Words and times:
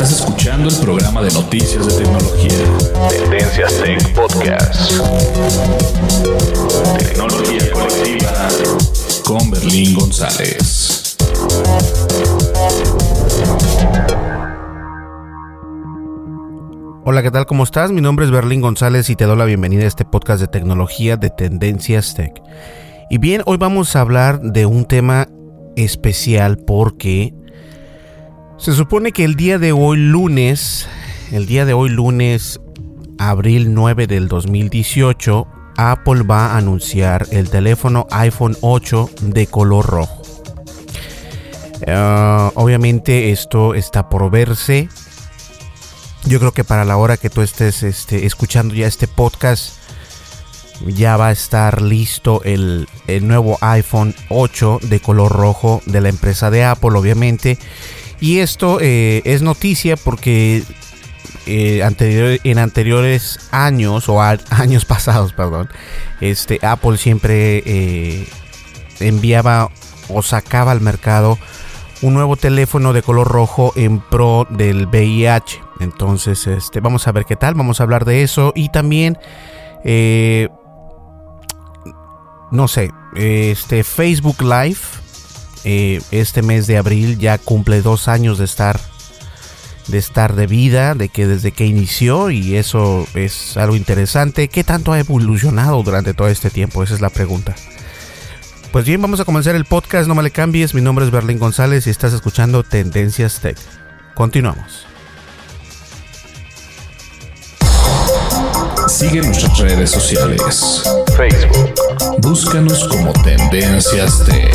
Estás 0.00 0.20
escuchando 0.20 0.70
el 0.70 0.76
programa 0.76 1.20
de 1.20 1.30
noticias 1.30 1.86
de 1.86 2.02
tecnología. 2.02 2.64
Tendencias 3.10 3.82
Tech 3.82 4.14
Podcast. 4.14 4.92
Tecnología 6.98 7.70
colectiva 7.70 8.48
con 9.26 9.50
Berlín 9.50 9.94
González. 9.94 11.18
Hola, 17.04 17.22
¿qué 17.22 17.30
tal? 17.30 17.44
¿Cómo 17.44 17.64
estás? 17.64 17.92
Mi 17.92 18.00
nombre 18.00 18.24
es 18.24 18.30
Berlín 18.30 18.62
González 18.62 19.10
y 19.10 19.16
te 19.16 19.26
doy 19.26 19.36
la 19.36 19.44
bienvenida 19.44 19.84
a 19.84 19.88
este 19.88 20.06
podcast 20.06 20.40
de 20.40 20.46
tecnología 20.46 21.18
de 21.18 21.28
Tendencias 21.28 22.14
Tech. 22.14 22.40
Y 23.10 23.18
bien, 23.18 23.42
hoy 23.44 23.58
vamos 23.58 23.94
a 23.94 24.00
hablar 24.00 24.40
de 24.40 24.64
un 24.64 24.86
tema 24.86 25.28
especial 25.76 26.56
porque 26.56 27.34
se 28.60 28.74
supone 28.74 29.12
que 29.12 29.24
el 29.24 29.36
día 29.36 29.58
de 29.58 29.72
hoy 29.72 29.96
lunes, 29.96 30.86
el 31.32 31.46
día 31.46 31.64
de 31.64 31.72
hoy 31.72 31.88
lunes, 31.88 32.60
abril 33.18 33.72
9 33.72 34.06
del 34.06 34.28
2018, 34.28 35.46
Apple 35.78 36.24
va 36.24 36.48
a 36.48 36.58
anunciar 36.58 37.26
el 37.30 37.48
teléfono 37.48 38.06
iPhone 38.10 38.54
8 38.60 39.10
de 39.22 39.46
color 39.46 39.86
rojo. 39.86 40.22
Ah, 41.86 42.52
obviamente 42.54 43.30
esto 43.30 43.74
está 43.74 44.10
por 44.10 44.30
verse. 44.30 44.90
Yo 46.26 46.38
creo 46.38 46.52
que 46.52 46.64
para 46.64 46.84
la 46.84 46.98
hora 46.98 47.16
que 47.16 47.30
tú 47.30 47.40
estés 47.40 47.82
este, 47.82 48.26
escuchando 48.26 48.74
ya 48.74 48.86
este 48.86 49.08
podcast, 49.08 49.76
ya 50.86 51.16
va 51.16 51.28
a 51.28 51.32
estar 51.32 51.80
listo 51.80 52.42
el, 52.44 52.86
el 53.06 53.26
nuevo 53.26 53.56
iPhone 53.62 54.14
8 54.28 54.80
de 54.82 55.00
color 55.00 55.32
rojo 55.32 55.80
de 55.86 56.02
la 56.02 56.10
empresa 56.10 56.50
de 56.50 56.64
Apple, 56.64 56.90
obviamente. 56.90 57.58
Y 58.20 58.38
esto 58.40 58.78
eh, 58.80 59.22
es 59.24 59.40
noticia 59.40 59.96
porque 59.96 60.62
eh, 61.46 62.38
en 62.44 62.58
anteriores 62.58 63.48
años 63.50 64.08
o 64.08 64.20
años 64.50 64.84
pasados, 64.84 65.32
perdón, 65.32 65.68
este 66.20 66.58
Apple 66.62 66.98
siempre 66.98 67.62
eh, 67.64 68.28
enviaba 69.00 69.70
o 70.08 70.22
sacaba 70.22 70.72
al 70.72 70.80
mercado 70.80 71.38
un 72.02 72.14
nuevo 72.14 72.36
teléfono 72.36 72.92
de 72.92 73.02
color 73.02 73.28
rojo 73.28 73.72
en 73.76 74.00
pro 74.00 74.46
del 74.50 74.86
VIH. 74.86 75.60
Entonces, 75.80 76.46
este, 76.46 76.80
vamos 76.80 77.06
a 77.08 77.12
ver 77.12 77.24
qué 77.24 77.36
tal, 77.36 77.54
vamos 77.54 77.80
a 77.80 77.84
hablar 77.84 78.04
de 78.04 78.22
eso 78.22 78.52
y 78.54 78.68
también, 78.70 79.18
no 82.50 82.68
sé, 82.68 82.90
este 83.14 83.84
Facebook 83.84 84.42
Live 84.42 84.78
eh, 85.64 86.00
este 86.10 86.42
mes 86.42 86.66
de 86.66 86.76
abril 86.76 87.18
ya 87.18 87.38
cumple 87.38 87.82
dos 87.82 88.08
años 88.08 88.38
de 88.38 88.44
estar 88.44 88.80
de 89.88 89.98
estar 89.98 90.34
de 90.34 90.46
vida, 90.46 90.94
de 90.94 91.08
que 91.08 91.26
desde 91.26 91.52
que 91.52 91.66
inició 91.66 92.30
y 92.30 92.56
eso 92.56 93.06
es 93.14 93.56
algo 93.56 93.76
interesante. 93.76 94.48
¿Qué 94.48 94.62
tanto 94.64 94.92
ha 94.92 95.00
evolucionado 95.00 95.82
durante 95.82 96.14
todo 96.14 96.28
este 96.28 96.50
tiempo? 96.50 96.82
Esa 96.82 96.94
es 96.94 97.00
la 97.00 97.10
pregunta. 97.10 97.54
Pues 98.72 98.84
bien, 98.84 99.02
vamos 99.02 99.18
a 99.18 99.24
comenzar 99.24 99.56
el 99.56 99.64
podcast, 99.64 100.06
no 100.06 100.14
me 100.14 100.22
le 100.22 100.30
cambies, 100.30 100.74
mi 100.74 100.80
nombre 100.80 101.04
es 101.04 101.10
Berlín 101.10 101.40
González 101.40 101.88
y 101.88 101.90
estás 101.90 102.12
escuchando 102.12 102.62
Tendencias 102.62 103.40
Tech. 103.40 103.58
Continuamos. 104.14 104.86
Sigue 108.86 109.22
nuestras 109.22 109.58
redes 109.58 109.90
sociales. 109.90 110.82
Facebook. 111.16 111.74
Búscanos 112.18 112.86
como 112.88 113.12
Tendencias 113.12 114.24
Tech. 114.24 114.54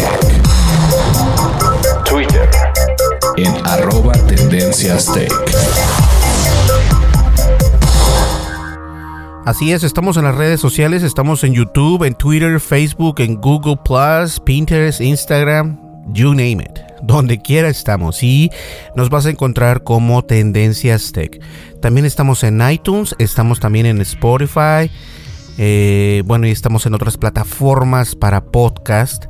En 3.38 3.54
arroba 3.66 4.14
Tendencias 4.28 5.12
Tech. 5.14 5.32
Así 9.46 9.74
es, 9.74 9.84
estamos 9.84 10.16
en 10.16 10.24
las 10.24 10.36
redes 10.36 10.62
sociales, 10.62 11.04
estamos 11.04 11.44
en 11.44 11.54
YouTube, 11.54 12.04
en 12.06 12.16
Twitter, 12.16 12.62
Facebook, 12.62 13.20
en 13.20 13.36
Google 13.36 13.78
Plus, 13.84 14.40
Pinterest, 14.40 15.02
Instagram, 15.02 15.78
you 16.14 16.30
name 16.30 16.64
it. 16.64 16.80
Donde 17.04 17.42
quiera 17.42 17.68
estamos 17.68 18.24
y 18.24 18.50
nos 18.96 19.10
vas 19.10 19.26
a 19.26 19.32
encontrar 19.32 19.84
como 19.84 20.24
Tendencias 20.24 21.12
Tech. 21.12 21.42
También 21.82 22.06
estamos 22.06 22.42
en 22.46 22.62
iTunes, 22.70 23.16
estamos 23.20 23.60
también 23.60 23.86
en 23.86 24.00
Spotify. 24.00 24.90
Eh, 25.58 26.24
bueno, 26.26 26.48
y 26.48 26.52
estamos 26.52 26.86
en 26.86 26.94
otras 26.94 27.18
plataformas 27.18 28.16
para 28.16 28.46
podcast. 28.46 29.26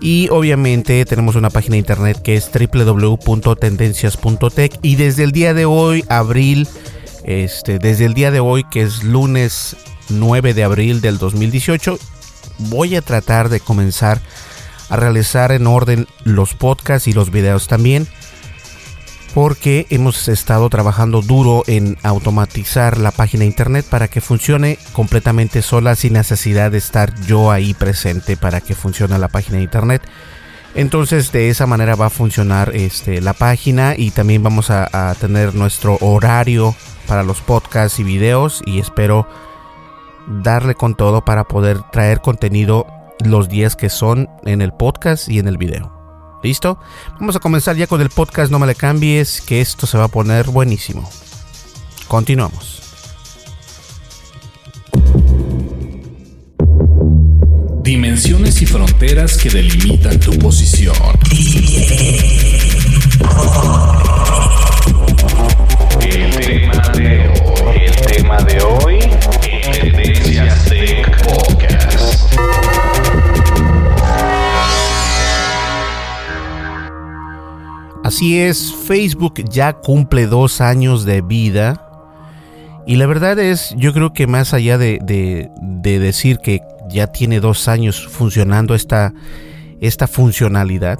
Y 0.00 0.28
obviamente 0.30 1.04
tenemos 1.04 1.36
una 1.36 1.50
página 1.50 1.74
de 1.74 1.80
internet 1.80 2.22
que 2.22 2.36
es 2.36 2.50
www.tendencias.tech. 2.52 4.78
Y 4.82 4.96
desde 4.96 5.24
el 5.24 5.32
día 5.32 5.52
de 5.54 5.66
hoy, 5.66 6.04
abril, 6.08 6.66
este, 7.24 7.78
desde 7.78 8.06
el 8.06 8.14
día 8.14 8.30
de 8.30 8.40
hoy, 8.40 8.64
que 8.70 8.80
es 8.82 9.04
lunes 9.04 9.76
9 10.08 10.54
de 10.54 10.64
abril 10.64 11.02
del 11.02 11.18
2018, 11.18 11.98
voy 12.58 12.96
a 12.96 13.02
tratar 13.02 13.50
de 13.50 13.60
comenzar 13.60 14.22
a 14.88 14.96
realizar 14.96 15.52
en 15.52 15.66
orden 15.66 16.06
los 16.24 16.54
podcasts 16.54 17.06
y 17.06 17.12
los 17.12 17.30
videos 17.30 17.68
también 17.68 18.08
porque 19.34 19.86
hemos 19.90 20.28
estado 20.28 20.68
trabajando 20.68 21.22
duro 21.22 21.62
en 21.66 21.96
automatizar 22.02 22.98
la 22.98 23.10
página 23.10 23.44
internet 23.44 23.86
para 23.88 24.08
que 24.08 24.20
funcione 24.20 24.78
completamente 24.92 25.62
sola 25.62 25.94
sin 25.94 26.14
necesidad 26.14 26.70
de 26.70 26.78
estar 26.78 27.14
yo 27.26 27.50
ahí 27.50 27.74
presente 27.74 28.36
para 28.36 28.60
que 28.60 28.74
funcione 28.74 29.18
la 29.18 29.28
página 29.28 29.58
de 29.58 29.64
internet. 29.64 30.02
Entonces 30.74 31.32
de 31.32 31.48
esa 31.48 31.66
manera 31.66 31.96
va 31.96 32.06
a 32.06 32.10
funcionar 32.10 32.74
este, 32.74 33.20
la 33.20 33.32
página 33.32 33.94
y 33.96 34.10
también 34.10 34.42
vamos 34.42 34.70
a 34.70 35.14
tener 35.20 35.54
nuestro 35.54 35.98
horario 36.00 36.74
para 37.06 37.22
los 37.24 37.40
podcasts 37.40 37.98
y 37.98 38.04
videos 38.04 38.62
y 38.64 38.78
espero 38.78 39.26
darle 40.28 40.74
con 40.74 40.94
todo 40.94 41.24
para 41.24 41.44
poder 41.44 41.82
traer 41.90 42.20
contenido 42.20 42.86
los 43.24 43.48
días 43.48 43.76
que 43.76 43.90
son 43.90 44.28
en 44.44 44.62
el 44.62 44.72
podcast 44.72 45.28
y 45.28 45.38
en 45.38 45.48
el 45.48 45.58
video. 45.58 45.99
¿Listo? 46.42 46.78
Vamos 47.18 47.36
a 47.36 47.40
comenzar 47.40 47.76
ya 47.76 47.86
con 47.86 48.00
el 48.00 48.08
podcast, 48.08 48.50
no 48.50 48.58
me 48.58 48.66
le 48.66 48.74
cambies, 48.74 49.40
que 49.42 49.60
esto 49.60 49.86
se 49.86 49.98
va 49.98 50.04
a 50.04 50.08
poner 50.08 50.46
buenísimo. 50.46 51.08
Continuamos. 52.08 52.80
Dimensiones 57.82 58.62
y 58.62 58.66
fronteras 58.66 59.36
que 59.36 59.50
delimitan 59.50 60.18
tu 60.20 60.32
posición. 60.38 60.94
El 66.00 66.36
tema 66.40 66.88
de 66.94 67.28
hoy, 67.28 67.84
el 67.84 67.96
tema 67.96 68.38
de 68.42 68.60
hoy, 68.62 68.98
Tendencias 69.72 70.64
Tech 70.64 71.22
Podcast. 71.24 72.79
Así 78.10 78.40
es, 78.40 78.74
Facebook 78.88 79.34
ya 79.52 79.72
cumple 79.72 80.26
dos 80.26 80.60
años 80.60 81.04
de 81.04 81.20
vida. 81.22 81.86
Y 82.84 82.96
la 82.96 83.06
verdad 83.06 83.38
es, 83.38 83.72
yo 83.76 83.92
creo 83.92 84.12
que 84.12 84.26
más 84.26 84.52
allá 84.52 84.78
de, 84.78 84.98
de- 85.00 85.48
de 85.60 86.00
decir 86.00 86.38
que 86.38 86.60
ya 86.88 87.06
tiene 87.06 87.38
dos 87.38 87.68
años 87.68 88.08
funcionando 88.08 88.74
esta, 88.74 89.14
esta 89.80 90.08
funcionalidad 90.08 90.98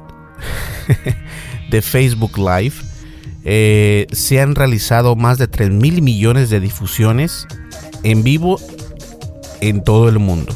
de 1.70 1.82
Facebook 1.82 2.38
Live, 2.38 2.76
eh, 3.44 4.06
se 4.12 4.40
han 4.40 4.54
realizado 4.54 5.16
más 5.16 5.36
de 5.36 5.48
3 5.48 5.68
mil 5.70 6.02
millones 6.02 6.48
de 6.48 6.60
difusiones 6.60 7.44
en 8.04 8.22
vivo 8.22 8.60
en 9.60 9.82
todo 9.82 10.08
el 10.08 10.20
mundo. 10.20 10.54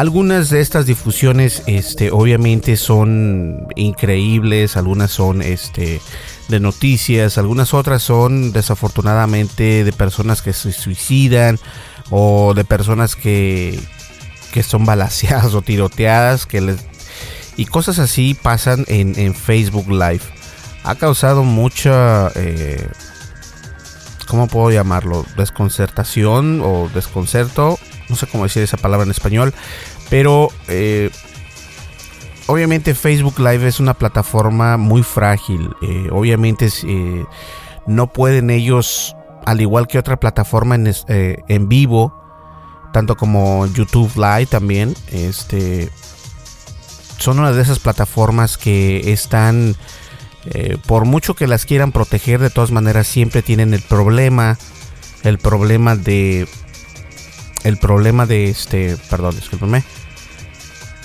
Algunas 0.00 0.48
de 0.48 0.62
estas 0.62 0.86
difusiones, 0.86 1.62
este, 1.66 2.10
obviamente 2.10 2.78
son 2.78 3.68
increíbles, 3.76 4.78
algunas 4.78 5.10
son, 5.10 5.42
este, 5.42 6.00
de 6.48 6.58
noticias, 6.58 7.36
algunas 7.36 7.74
otras 7.74 8.02
son 8.02 8.50
desafortunadamente 8.50 9.84
de 9.84 9.92
personas 9.92 10.40
que 10.40 10.54
se 10.54 10.72
suicidan 10.72 11.58
o 12.08 12.54
de 12.54 12.64
personas 12.64 13.14
que, 13.14 13.78
que 14.54 14.62
son 14.62 14.86
balaceadas 14.86 15.52
o 15.54 15.60
tiroteadas, 15.60 16.46
que 16.46 16.62
les, 16.62 16.78
y 17.58 17.66
cosas 17.66 17.98
así 17.98 18.32
pasan 18.32 18.86
en, 18.88 19.18
en 19.18 19.34
Facebook 19.34 19.90
Live. 19.90 20.22
Ha 20.82 20.94
causado 20.94 21.44
mucha, 21.44 22.32
eh, 22.36 22.88
¿cómo 24.28 24.46
puedo 24.46 24.70
llamarlo? 24.70 25.26
Desconcertación 25.36 26.62
o 26.64 26.88
desconcerto, 26.94 27.78
no 28.10 28.16
sé 28.16 28.26
cómo 28.26 28.44
decir 28.44 28.62
esa 28.62 28.76
palabra 28.76 29.04
en 29.04 29.10
español, 29.10 29.54
pero 30.10 30.48
eh, 30.68 31.10
obviamente 32.46 32.94
Facebook 32.94 33.38
Live 33.38 33.66
es 33.66 33.80
una 33.80 33.94
plataforma 33.94 34.76
muy 34.76 35.02
frágil. 35.02 35.70
eh, 35.80 36.08
obviamente 36.10 36.68
eh, 36.86 37.24
no 37.86 38.12
pueden 38.12 38.50
ellos, 38.50 39.16
al 39.46 39.60
igual 39.60 39.86
que 39.86 39.98
otra 39.98 40.18
plataforma 40.18 40.74
en, 40.74 40.92
en 41.06 41.68
vivo, 41.68 42.14
tanto 42.92 43.16
como 43.16 43.66
YouTube 43.66 44.12
Live 44.16 44.46
también, 44.46 44.94
este, 45.12 45.90
son 47.18 47.38
una 47.38 47.52
de 47.52 47.62
esas 47.62 47.78
plataformas 47.78 48.58
que 48.58 49.12
están, 49.12 49.76
por 50.86 51.04
mucho 51.04 51.34
que 51.34 51.46
las 51.46 51.66
quieran 51.66 51.92
proteger, 51.92 52.40
de 52.40 52.50
todas 52.50 52.72
maneras 52.72 53.06
siempre 53.06 53.42
tienen 53.42 53.74
el 53.74 53.82
problema, 53.82 54.58
el 55.22 55.38
problema 55.38 55.94
de, 55.96 56.48
el 57.64 57.76
problema 57.76 58.26
de 58.26 58.50
este, 58.50 58.96
perdón, 59.08 59.36
discúlpeme, 59.36 59.84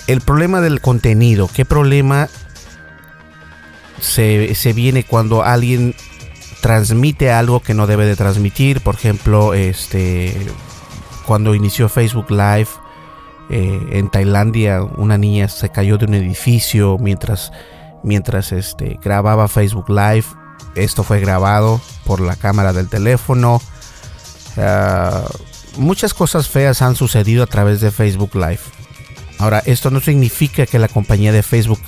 el 0.06 0.20
problema 0.20 0.60
del 0.60 0.80
contenido. 0.80 1.48
¿Qué 1.52 1.64
problema 1.64 2.28
se, 4.00 4.54
se 4.54 4.72
viene 4.72 5.04
cuando 5.04 5.42
alguien 5.42 5.94
transmite 6.60 7.30
algo 7.30 7.60
que 7.60 7.74
no 7.74 7.86
debe 7.86 8.06
de 8.06 8.16
transmitir? 8.16 8.80
Por 8.80 8.94
ejemplo, 8.94 9.54
este, 9.54 10.34
cuando 11.26 11.54
inició 11.54 11.88
Facebook 11.88 12.30
Live 12.30 12.68
eh, 13.50 13.80
en 13.92 14.10
Tailandia, 14.10 14.82
una 14.82 15.18
niña 15.18 15.48
se 15.48 15.68
cayó 15.68 15.98
de 15.98 16.06
un 16.06 16.14
edificio 16.14 16.98
mientras, 16.98 17.52
mientras 18.02 18.52
este, 18.52 18.98
grababa 19.02 19.48
Facebook 19.48 19.88
Live. 19.88 20.24
Esto 20.74 21.02
fue 21.02 21.20
grabado 21.20 21.80
por 22.04 22.20
la 22.20 22.36
cámara 22.36 22.72
del 22.72 22.88
teléfono. 22.88 23.60
Ah, 24.56 25.24
muchas 25.76 26.14
cosas 26.14 26.48
feas 26.48 26.82
han 26.82 26.96
sucedido 26.96 27.42
a 27.42 27.46
través 27.46 27.80
de 27.80 27.90
Facebook 27.90 28.34
Live. 28.34 28.60
Ahora, 29.38 29.62
esto 29.66 29.90
no 29.90 30.00
significa 30.00 30.66
que 30.66 30.78
la 30.78 30.88
compañía 30.88 31.32
de 31.32 31.42
Facebook 31.42 31.80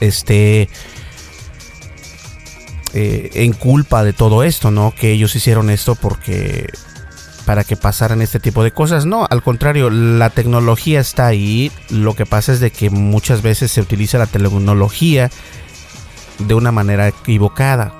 esté 0.00 0.68
eh, 2.94 3.30
en 3.34 3.52
culpa 3.52 4.04
de 4.04 4.12
todo 4.12 4.42
esto, 4.42 4.70
¿no? 4.70 4.94
Que 4.94 5.12
ellos 5.12 5.34
hicieron 5.34 5.70
esto 5.70 5.96
porque 5.96 6.70
para 7.44 7.62
que 7.62 7.76
pasaran 7.76 8.22
este 8.22 8.40
tipo 8.40 8.64
de 8.64 8.72
cosas. 8.72 9.06
No, 9.06 9.26
al 9.30 9.42
contrario, 9.42 9.88
la 9.90 10.30
tecnología 10.30 11.00
está 11.00 11.26
ahí. 11.26 11.70
Lo 11.90 12.14
que 12.14 12.26
pasa 12.26 12.52
es 12.52 12.60
de 12.60 12.70
que 12.70 12.90
muchas 12.90 13.42
veces 13.42 13.70
se 13.70 13.80
utiliza 13.80 14.18
la 14.18 14.26
tecnología 14.26 15.30
de 16.38 16.54
una 16.54 16.72
manera 16.72 17.08
equivocada, 17.08 17.94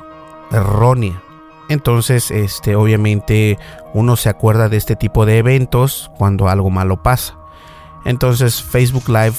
errónea. 0.50 1.22
Entonces, 1.68 2.30
este, 2.30 2.76
obviamente, 2.76 3.58
uno 3.96 4.16
se 4.16 4.28
acuerda 4.28 4.68
de 4.68 4.76
este 4.76 4.94
tipo 4.94 5.24
de 5.24 5.38
eventos 5.38 6.10
cuando 6.18 6.50
algo 6.50 6.68
malo 6.68 7.02
pasa. 7.02 7.38
Entonces, 8.04 8.62
Facebook 8.62 9.08
Live, 9.08 9.36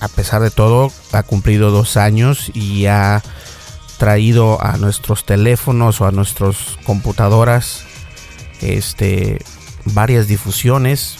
a 0.00 0.08
pesar 0.08 0.42
de 0.42 0.50
todo, 0.50 0.92
ha 1.12 1.22
cumplido 1.22 1.70
dos 1.70 1.96
años 1.96 2.50
y 2.54 2.84
ha 2.86 3.22
traído 3.96 4.62
a 4.62 4.76
nuestros 4.76 5.24
teléfonos 5.24 6.02
o 6.02 6.06
a 6.06 6.12
nuestras 6.12 6.76
computadoras 6.84 7.86
este, 8.60 9.38
varias 9.86 10.28
difusiones. 10.28 11.16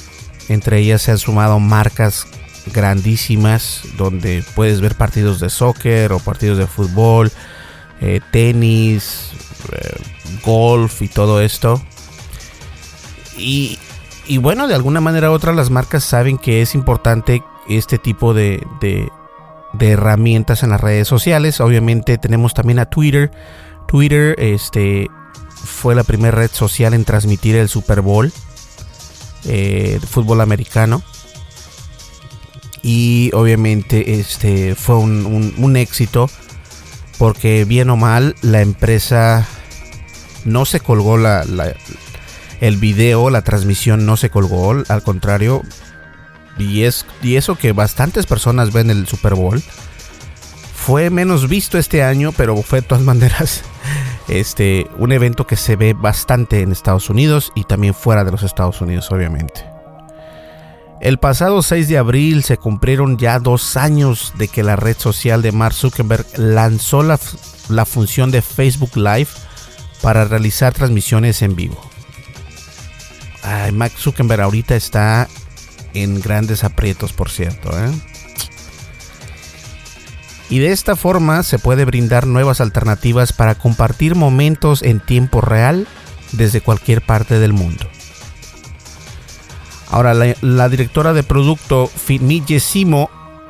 Entre 0.51 0.81
ellas 0.81 1.01
se 1.01 1.13
han 1.13 1.19
sumado 1.19 1.59
marcas 1.61 2.27
grandísimas 2.75 3.81
donde 3.97 4.45
puedes 4.55 4.83
ver 4.83 4.97
partidos 4.97 5.41
de 5.41 5.49
soccer 5.49 6.13
o 6.13 6.19
partidos 6.19 6.59
de 6.59 6.67
fútbol, 6.67 7.33
eh, 8.03 8.21
tenis, 8.33 9.31
eh, 9.73 9.97
golf 10.45 11.01
y 11.01 11.09
todo 11.09 11.41
esto. 11.41 11.83
Y, 13.39 13.79
y 14.27 14.39
bueno, 14.39 14.69
de 14.69 14.75
alguna 14.75 15.01
manera 15.01 15.31
u 15.31 15.35
otra 15.35 15.53
las 15.53 15.71
marcas 15.71 16.05
saben 16.05 16.37
que 16.39 16.61
es 16.63 16.75
importante 16.75 17.43
este 17.69 17.99
tipo 17.99 18.35
de, 18.35 18.67
de, 18.81 19.09
herramientas 19.81 20.63
en 20.63 20.71
las 20.71 20.81
redes 20.81 21.09
sociales. 21.09 21.61
Obviamente 21.61 22.19
tenemos 22.19 22.55
también 22.55 22.79
a 22.79 22.87
Twitter. 22.87 23.31
Twitter 23.87 24.35
este, 24.39 25.09
fue 25.65 25.95
la 25.95 26.05
primera 26.05 26.37
red 26.37 26.51
social 26.53 26.95
en 26.95 27.05
transmitir 27.05 27.57
el 27.57 27.69
Super 27.69 28.01
Bowl 28.01 28.33
eh, 29.45 30.01
fútbol 30.11 30.41
americano. 30.41 31.03
Y 32.83 33.31
obviamente 33.35 34.21
este 34.21 34.75
fue 34.75 34.97
un, 34.97 35.55
un- 35.59 35.77
éxito 35.77 36.31
porque 37.19 37.65
bien 37.65 37.91
o 37.91 37.97
mal 37.97 38.37
la 38.41 38.61
empresa 38.63 39.47
no 40.45 40.65
se 40.65 40.81
colgó 40.81 41.17
la- 41.19 41.45
el 42.61 42.77
video, 42.77 43.31
la 43.31 43.43
transmisión 43.43 44.07
no 44.07 44.17
se 44.17 44.31
colgó, 44.31 44.75
al 44.89 45.03
contrario. 45.03 45.63
Y, 46.59 46.83
es, 46.83 47.07
y 47.23 47.37
eso 47.37 47.57
que 47.57 47.73
bastantes 47.73 48.27
personas 48.27 48.73
ven 48.73 48.91
el 48.91 49.07
Super 49.07 49.35
Bowl. 49.35 49.63
Fue 50.75 51.11
menos 51.11 51.49
visto 51.49 51.79
este 51.79 52.03
año, 52.03 52.33
pero 52.37 52.57
fue 52.63 52.81
de 52.81 52.87
todas 52.89 53.05
maneras 53.05 53.63
este, 54.29 54.87
un 54.99 55.13
evento 55.13 55.47
que 55.47 55.57
se 55.57 55.77
ve 55.77 55.95
bastante 55.95 56.61
en 56.61 56.73
Estados 56.73 57.11
Unidos 57.11 57.53
y 57.55 57.65
también 57.65 57.95
fuera 57.95 58.25
de 58.25 58.31
los 58.31 58.43
Estados 58.43 58.81
Unidos, 58.81 59.11
obviamente. 59.11 59.65
El 61.01 61.19
pasado 61.19 61.63
6 61.63 61.89
de 61.89 61.99
abril 61.99 62.43
se 62.43 62.57
cumplieron 62.57 63.19
ya 63.19 63.39
dos 63.39 63.77
años 63.77 64.33
de 64.37 64.49
que 64.49 64.65
la 64.65 64.75
red 64.75 64.97
social 64.99 65.43
de 65.43 65.53
Mark 65.53 65.75
Zuckerberg 65.75 66.27
lanzó 66.37 67.05
la, 67.05 67.21
la 67.69 67.85
función 67.85 68.33
de 68.33 68.43
Facebook 68.43 68.97
Live 68.97 69.29
para 70.03 70.25
realizar 70.25 70.75
transmisiones 70.75 71.41
en 71.43 71.55
vivo. 71.55 71.81
Ay, 73.43 73.73
Mark 73.73 73.93
Zuckerberg 73.97 74.43
ahorita 74.43 74.75
está 74.77 75.29
en 75.95 76.21
grandes 76.21 76.65
aprietos, 76.65 77.13
por 77.13 77.31
cierto. 77.31 77.71
¿eh? 77.71 77.91
Y 80.51 80.59
de 80.61 80.73
esta 80.73 80.97
forma 80.97 81.43
se 81.43 81.59
puede 81.59 81.85
brindar 81.85 82.27
nuevas 82.27 82.61
alternativas 82.61 83.33
para 83.33 83.55
compartir 83.55 84.15
momentos 84.15 84.83
en 84.83 85.01
tiempo 85.01 85.41
real 85.41 85.87
desde 86.33 86.61
cualquier 86.61 87.03
parte 87.03 87.39
del 87.39 87.53
mundo. 87.53 87.87
Ahora, 89.91 90.15
la, 90.15 90.69
directora 90.69 91.13
de 91.13 91.23
producto 91.23 91.87
Fitmille 91.87 92.61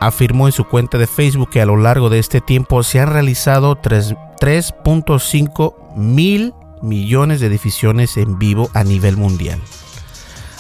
afirmó 0.00 0.46
en 0.46 0.52
su 0.52 0.64
cuenta 0.64 0.96
de 0.98 1.08
Facebook 1.08 1.50
que 1.50 1.60
a 1.60 1.66
lo 1.66 1.76
largo 1.76 2.10
de 2.10 2.20
este 2.20 2.40
tiempo 2.40 2.82
se 2.84 3.00
han 3.00 3.12
realizado 3.12 3.76
tres- 3.76 4.14
3.5 4.40 5.96
mil 5.96 6.54
millones 6.82 7.40
de 7.40 7.48
difusiones 7.48 8.16
en 8.16 8.38
vivo 8.38 8.70
a 8.74 8.84
nivel 8.84 9.16
mundial. 9.16 9.60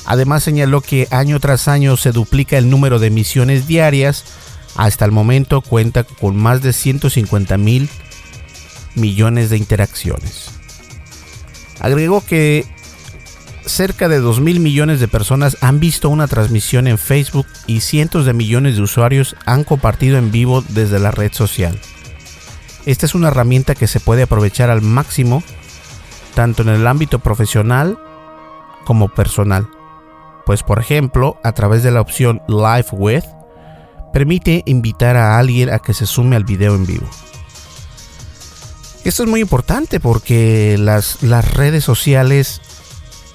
Además 0.04 0.42
señaló 0.42 0.80
que 0.80 1.06
año 1.10 1.38
tras 1.38 1.68
año 1.68 1.96
se 1.96 2.12
duplica 2.12 2.56
el 2.56 2.70
número 2.70 2.98
de 2.98 3.08
emisiones 3.08 3.66
diarias. 3.66 4.24
Hasta 4.74 5.04
el 5.04 5.12
momento 5.12 5.60
cuenta 5.60 6.04
con 6.04 6.36
más 6.36 6.62
de 6.62 6.72
150 6.72 7.58
mil 7.58 7.90
millones 8.94 9.50
de 9.50 9.58
interacciones. 9.58 10.50
Agregó 11.80 12.24
que 12.24 12.64
cerca 13.66 14.08
de 14.08 14.18
2 14.18 14.40
mil 14.40 14.60
millones 14.60 14.98
de 14.98 15.08
personas 15.08 15.58
han 15.60 15.78
visto 15.78 16.08
una 16.08 16.26
transmisión 16.26 16.86
en 16.86 16.98
Facebook 16.98 17.46
y 17.66 17.80
cientos 17.80 18.24
de 18.24 18.32
millones 18.32 18.76
de 18.76 18.82
usuarios 18.82 19.36
han 19.44 19.62
compartido 19.62 20.16
en 20.16 20.32
vivo 20.32 20.64
desde 20.68 20.98
la 20.98 21.10
red 21.10 21.32
social. 21.32 21.78
Esta 22.86 23.04
es 23.04 23.14
una 23.14 23.28
herramienta 23.28 23.74
que 23.74 23.86
se 23.86 24.00
puede 24.00 24.22
aprovechar 24.22 24.70
al 24.70 24.80
máximo 24.80 25.42
tanto 26.38 26.62
en 26.62 26.68
el 26.68 26.86
ámbito 26.86 27.18
profesional 27.18 27.98
como 28.84 29.08
personal. 29.08 29.68
Pues 30.46 30.62
por 30.62 30.78
ejemplo, 30.78 31.36
a 31.42 31.50
través 31.50 31.82
de 31.82 31.90
la 31.90 32.00
opción 32.00 32.42
Live 32.46 32.86
With, 32.92 33.24
permite 34.12 34.62
invitar 34.66 35.16
a 35.16 35.36
alguien 35.36 35.68
a 35.68 35.80
que 35.80 35.94
se 35.94 36.06
sume 36.06 36.36
al 36.36 36.44
video 36.44 36.76
en 36.76 36.86
vivo. 36.86 37.08
Esto 39.02 39.24
es 39.24 39.28
muy 39.28 39.40
importante 39.40 39.98
porque 39.98 40.76
las, 40.78 41.20
redes 41.56 41.82
sociales, 41.82 42.60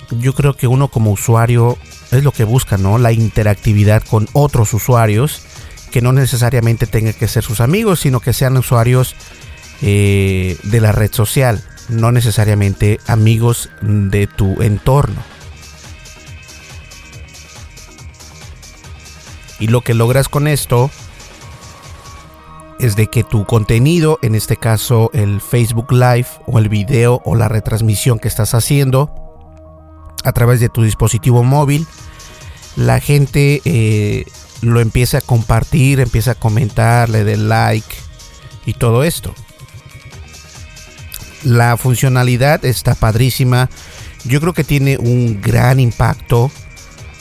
yo 0.09 0.33
creo 0.33 0.55
que 0.55 0.67
uno 0.67 0.87
como 0.87 1.11
usuario 1.11 1.77
es 2.11 2.23
lo 2.23 2.31
que 2.31 2.45
busca, 2.45 2.77
¿no? 2.77 2.99
La 2.99 3.11
interactividad 3.11 4.01
con 4.01 4.29
otros 4.31 4.73
usuarios 4.73 5.41
que 5.91 6.01
no 6.01 6.13
necesariamente 6.13 6.87
tengan 6.87 7.15
que 7.15 7.27
ser 7.27 7.43
sus 7.43 7.59
amigos, 7.59 7.99
sino 7.99 8.21
que 8.21 8.31
sean 8.31 8.55
usuarios 8.55 9.13
eh, 9.81 10.57
de 10.63 10.79
la 10.79 10.93
red 10.93 11.11
social, 11.11 11.61
no 11.89 12.11
necesariamente 12.11 12.99
amigos 13.07 13.69
de 13.81 14.27
tu 14.27 14.61
entorno. 14.61 15.21
Y 19.59 19.67
lo 19.67 19.81
que 19.81 19.93
logras 19.93 20.29
con 20.29 20.47
esto 20.47 20.89
es 22.79 22.95
de 22.95 23.07
que 23.07 23.23
tu 23.23 23.45
contenido, 23.45 24.19
en 24.21 24.35
este 24.35 24.57
caso 24.57 25.09
el 25.13 25.39
Facebook 25.39 25.91
Live 25.91 26.27
o 26.47 26.59
el 26.59 26.67
video 26.69 27.21
o 27.23 27.35
la 27.35 27.47
retransmisión 27.47 28.19
que 28.19 28.27
estás 28.27 28.53
haciendo 28.53 29.13
a 30.23 30.31
través 30.33 30.59
de 30.59 30.69
tu 30.69 30.83
dispositivo 30.83 31.43
móvil, 31.43 31.87
la 32.75 32.99
gente 32.99 33.61
eh, 33.65 34.25
lo 34.61 34.79
empieza 34.81 35.19
a 35.19 35.21
compartir, 35.21 35.99
empieza 35.99 36.31
a 36.31 36.35
comentar, 36.35 37.09
le 37.09 37.23
dé 37.23 37.37
like 37.37 37.95
y 38.65 38.73
todo 38.73 39.03
esto. 39.03 39.33
La 41.43 41.77
funcionalidad 41.77 42.63
está 42.65 42.95
padrísima. 42.95 43.69
Yo 44.25 44.39
creo 44.39 44.53
que 44.53 44.63
tiene 44.63 44.97
un 44.97 45.41
gran 45.41 45.79
impacto. 45.79 46.51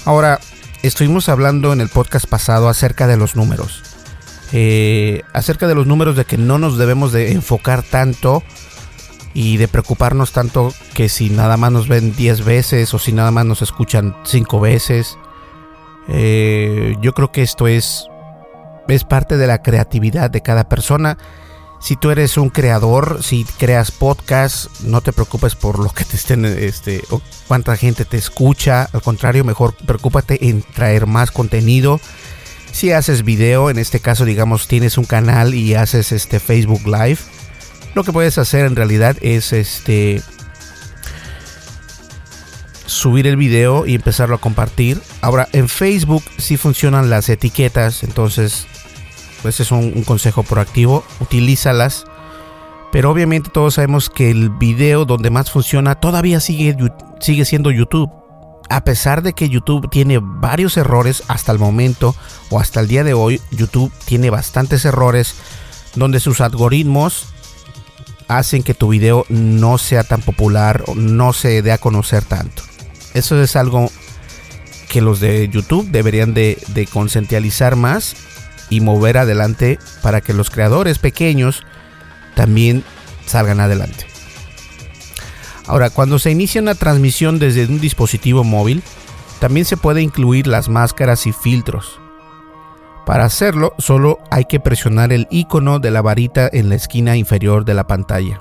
Ahora, 0.05 0.41
estuvimos 0.83 1.29
hablando 1.29 1.73
en 1.73 1.81
el 1.81 1.88
podcast 1.88 2.26
pasado 2.26 2.69
acerca 2.69 3.07
de 3.07 3.17
los 3.17 3.37
números. 3.37 3.83
Eh, 4.52 5.23
acerca 5.33 5.67
de 5.67 5.75
los 5.75 5.87
números 5.87 6.14
de 6.14 6.25
que 6.25 6.37
no 6.37 6.59
nos 6.59 6.76
debemos 6.76 7.12
de 7.12 7.33
enfocar 7.33 7.83
tanto 7.83 8.43
y 9.35 9.57
de 9.57 9.67
preocuparnos 9.67 10.33
tanto 10.33 10.75
que 10.95 11.09
si 11.09 11.31
nada 11.31 11.57
más 11.57 11.73
nos 11.73 11.88
ven 11.88 12.14
10 12.14 12.45
veces 12.45 12.93
o 12.93 12.99
si 12.99 13.12
nada 13.12 13.31
más 13.31 13.47
nos 13.47 13.62
escuchan 13.62 14.14
5 14.25 14.61
veces. 14.61 15.19
Eh, 16.09 16.95
yo 17.00 17.12
creo 17.14 17.33
que 17.33 17.43
esto 17.43 17.67
es, 17.67 18.07
es 18.88 19.05
parte 19.05 19.37
de 19.37 19.47
la 19.47 19.62
creatividad 19.62 20.31
de 20.31 20.43
cada 20.43 20.69
persona 20.69 21.17
si 21.83 21.97
tú 21.97 22.11
eres 22.11 22.37
un 22.37 22.49
creador, 22.49 23.23
si 23.23 23.45
creas 23.59 23.91
podcast, 23.91 24.67
no 24.83 25.01
te 25.01 25.12
preocupes 25.12 25.57
por 25.57 25.81
lo 25.81 25.91
que 25.91 26.05
te 26.05 26.17
estén, 26.17 26.45
este, 26.45 27.03
o 27.11 27.21
cuánta 27.49 27.77
gente 27.77 28.05
te 28.05 28.17
escucha. 28.17 28.89
Al 28.93 29.03
contrario, 29.03 29.45
mejor 29.45 29.75
preocúpate 29.75 30.49
en 30.49 30.62
traer 30.62 31.07
más 31.07 31.33
contenido. 31.33 32.01
Si 32.71 32.93
haces 32.93 33.25
video, 33.25 33.69
en 33.69 33.79
este 33.79 33.99
caso, 33.99 34.25
digamos, 34.25 34.69
tienes 34.69 34.97
un 34.97 35.05
canal 35.05 35.55
y 35.55 35.75
haces 35.75 36.12
este 36.12 36.39
Facebook 36.39 36.87
Live, 36.87 37.19
lo 37.95 38.05
que 38.05 38.12
puedes 38.12 38.39
hacer 38.39 38.65
en 38.65 38.77
realidad 38.77 39.17
es 39.21 39.53
este 39.53 40.23
subir 42.87 43.27
el 43.27 43.37
video 43.37 43.87
y 43.87 43.97
empezarlo 43.97 44.37
a 44.37 44.41
compartir. 44.41 45.03
Ahora, 45.21 45.49
en 45.53 45.69
Facebook 45.69 46.23
sí 46.39 46.57
funcionan 46.57 47.11
las 47.11 47.29
etiquetas, 47.29 48.05
entonces 48.05 48.67
pues 49.43 49.61
es 49.61 49.73
un, 49.73 50.03
consejo 50.05 50.43
proactivo, 50.45 51.05
utilízalas. 51.21 52.05
Pero 52.93 53.11
obviamente 53.11 53.51
todos 53.51 53.75
sabemos 53.75 54.09
que 54.09 54.31
el 54.31 54.51
video 54.51 55.05
donde 55.05 55.31
más 55.31 55.51
funciona 55.51 55.97
todavía 55.97 56.41
sigue, 56.41 56.77
sigue 57.21 57.45
siendo 57.45 57.71
YouTube. 57.71 58.11
A 58.69 58.85
pesar 58.85 59.23
de 59.23 59.33
que 59.33 59.49
YouTube 59.49 59.91
tiene 59.91 60.19
varios 60.23 60.77
errores 60.77 61.25
hasta 61.29 61.53
el 61.53 61.59
momento 61.59 62.15
o 62.51 62.61
hasta 62.61 62.81
el 62.81 62.89
día 62.89 63.05
de 63.05 63.15
hoy, 63.15 63.41
YouTube 63.51 63.93
tiene 64.05 64.31
bastantes 64.31 64.85
errores 64.85 65.35
donde 65.95 66.21
sus 66.21 66.41
algoritmos 66.41 67.27
hacen 68.29 68.63
que 68.63 68.75
tu 68.75 68.89
video 68.89 69.27
no 69.29 69.77
sea 69.79 70.05
tan 70.05 70.23
popular 70.23 70.85
o 70.87 70.95
no 70.95 71.33
se 71.33 71.61
dé 71.61 71.73
a 71.73 71.79
conocer 71.79 72.25
tanto. 72.25 72.63
Eso 73.15 73.43
es 73.43 73.57
algo 73.57 73.91
que 74.89 75.01
los 75.01 75.21
de 75.21 75.49
YouTube 75.49 75.89
deberían 75.91 76.35
de, 76.35 76.59
de 76.69 76.89
más 77.77 78.15
y 78.73 78.81
mover 78.81 79.19
adelante 79.19 79.79
para 80.00 80.23
que 80.23 80.33
los 80.33 80.49
creadores 80.49 80.99
pequeños 80.99 81.62
también 82.35 82.85
salgan 83.26 83.61
adelante. 83.61 84.07
Ahora, 85.67 85.91
cuando 85.91 86.19
se 86.19 86.31
inicia 86.31 86.62
una 86.62 86.75
transmisión 86.75 87.38
desde 87.38 87.67
un 87.67 87.81
dispositivo 87.81 88.45
móvil, 88.45 88.83
también 89.41 89.67
se 89.67 89.76
puede 89.76 90.00
incluir 90.00 90.47
las 90.47 90.71
máscaras 90.71 91.26
y 91.26 91.33
filtros. 91.33 92.00
Para 93.05 93.26
hacerlo, 93.26 93.75
solo 93.76 94.21
hay 94.31 94.47
que 94.47 94.59
presionar 94.59 95.12
el 95.12 95.29
icono 95.31 95.79
de 95.79 95.91
la 95.91 96.00
varita 96.00 96.49
en 96.50 96.71
la 96.71 96.76
esquina 96.76 97.17
inferior 97.17 97.67
de 97.67 97.75
la 97.75 97.87
pantalla. 97.87 98.41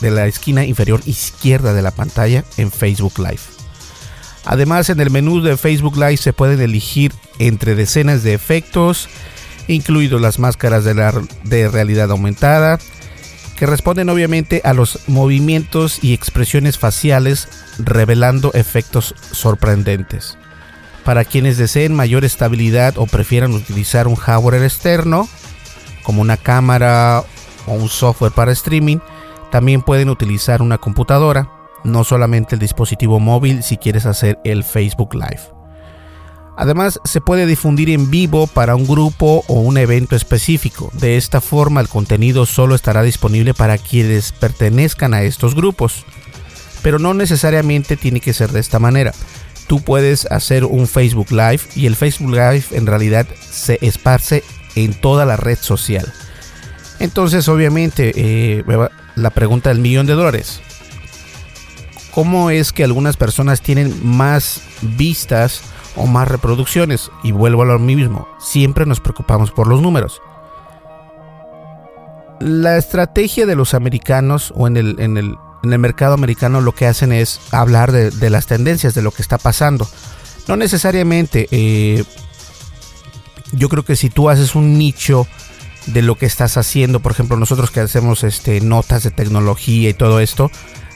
De 0.00 0.12
la 0.12 0.26
esquina 0.26 0.64
inferior 0.64 1.00
izquierda 1.04 1.72
de 1.72 1.82
la 1.82 1.90
pantalla 1.90 2.44
en 2.56 2.70
Facebook 2.70 3.18
Live. 3.18 3.57
Además, 4.50 4.88
en 4.88 4.98
el 4.98 5.10
menú 5.10 5.42
de 5.42 5.58
Facebook 5.58 5.98
Live 5.98 6.16
se 6.16 6.32
pueden 6.32 6.62
elegir 6.62 7.12
entre 7.38 7.74
decenas 7.74 8.22
de 8.22 8.32
efectos, 8.32 9.06
incluidos 9.68 10.22
las 10.22 10.38
máscaras 10.38 10.84
de, 10.84 10.94
la, 10.94 11.12
de 11.44 11.68
realidad 11.68 12.10
aumentada, 12.10 12.78
que 13.56 13.66
responden 13.66 14.08
obviamente 14.08 14.62
a 14.64 14.72
los 14.72 15.00
movimientos 15.06 16.02
y 16.02 16.14
expresiones 16.14 16.78
faciales, 16.78 17.46
revelando 17.78 18.50
efectos 18.54 19.14
sorprendentes. 19.32 20.38
Para 21.04 21.26
quienes 21.26 21.58
deseen 21.58 21.94
mayor 21.94 22.24
estabilidad 22.24 22.96
o 22.96 23.04
prefieran 23.04 23.52
utilizar 23.52 24.08
un 24.08 24.16
hardware 24.16 24.62
externo, 24.62 25.28
como 26.02 26.22
una 26.22 26.38
cámara 26.38 27.22
o 27.66 27.74
un 27.74 27.90
software 27.90 28.32
para 28.32 28.52
streaming, 28.52 29.00
también 29.50 29.82
pueden 29.82 30.08
utilizar 30.08 30.62
una 30.62 30.78
computadora 30.78 31.50
no 31.84 32.04
solamente 32.04 32.54
el 32.54 32.60
dispositivo 32.60 33.20
móvil 33.20 33.62
si 33.62 33.76
quieres 33.76 34.06
hacer 34.06 34.38
el 34.44 34.64
Facebook 34.64 35.14
Live. 35.14 35.58
Además, 36.56 36.98
se 37.04 37.20
puede 37.20 37.46
difundir 37.46 37.88
en 37.90 38.10
vivo 38.10 38.48
para 38.48 38.74
un 38.74 38.84
grupo 38.84 39.44
o 39.46 39.60
un 39.60 39.78
evento 39.78 40.16
específico. 40.16 40.90
De 40.92 41.16
esta 41.16 41.40
forma, 41.40 41.80
el 41.80 41.88
contenido 41.88 42.46
solo 42.46 42.74
estará 42.74 43.02
disponible 43.02 43.54
para 43.54 43.78
quienes 43.78 44.32
pertenezcan 44.32 45.14
a 45.14 45.22
estos 45.22 45.54
grupos. 45.54 46.04
Pero 46.82 46.98
no 46.98 47.14
necesariamente 47.14 47.96
tiene 47.96 48.20
que 48.20 48.32
ser 48.32 48.50
de 48.50 48.58
esta 48.58 48.80
manera. 48.80 49.12
Tú 49.68 49.82
puedes 49.82 50.26
hacer 50.32 50.64
un 50.64 50.88
Facebook 50.88 51.30
Live 51.30 51.60
y 51.76 51.86
el 51.86 51.94
Facebook 51.94 52.32
Live 52.32 52.64
en 52.72 52.86
realidad 52.86 53.26
se 53.38 53.78
esparce 53.80 54.42
en 54.74 54.94
toda 54.94 55.24
la 55.24 55.36
red 55.36 55.58
social. 55.58 56.12
Entonces, 56.98 57.48
obviamente, 57.48 58.12
eh, 58.16 58.64
la 59.14 59.30
pregunta 59.30 59.68
del 59.68 59.78
millón 59.78 60.06
de 60.06 60.14
dólares 60.14 60.60
cómo 62.18 62.50
es 62.50 62.72
que 62.72 62.82
algunas 62.82 63.16
personas 63.16 63.60
tienen 63.60 63.94
más 64.04 64.60
vistas 64.82 65.60
o 65.94 66.08
más 66.08 66.26
reproducciones. 66.26 67.12
Y 67.22 67.30
vuelvo 67.30 67.62
a 67.62 67.66
lo 67.66 67.78
mismo, 67.78 68.26
siempre 68.40 68.86
nos 68.86 68.98
preocupamos 68.98 69.52
por 69.52 69.68
los 69.68 69.80
números. 69.80 70.20
La 72.40 72.76
estrategia 72.76 73.46
de 73.46 73.54
los 73.54 73.72
americanos 73.72 74.52
o 74.56 74.66
en 74.66 74.76
el, 74.76 74.96
en 74.98 75.16
el, 75.16 75.36
mercado 75.78 76.14
americano 76.14 76.60
lo 76.60 76.74
que 76.74 76.88
hacen 76.88 77.12
es 77.12 77.38
hablar 77.52 77.92
de, 77.92 78.30
las 78.30 78.46
tendencias, 78.46 78.94
de 78.96 79.02
lo 79.02 79.12
que 79.12 79.22
está 79.22 79.38
pasando. 79.38 79.86
No 80.48 80.56
necesariamente, 80.56 81.46
eh, 81.52 82.02
yo 83.52 83.68
creo 83.68 83.84
que 83.84 83.94
si 83.94 84.10
tú 84.10 84.28
haces 84.28 84.56
un 84.56 84.76
nicho 84.76 85.28
de 85.86 86.02
lo 86.02 86.16
que 86.16 86.26
estás 86.26 86.56
haciendo, 86.56 86.98
por 86.98 87.12
ejemplo, 87.12 87.36
nosotros 87.36 87.70
que 87.70 87.78
hacemos 87.78 88.24
este, 88.24 88.60
notas 88.60 89.04
de 89.04 89.12
tecnología 89.12 89.88
y 89.88 89.94
todo 89.94 90.18
esto, 90.18 90.50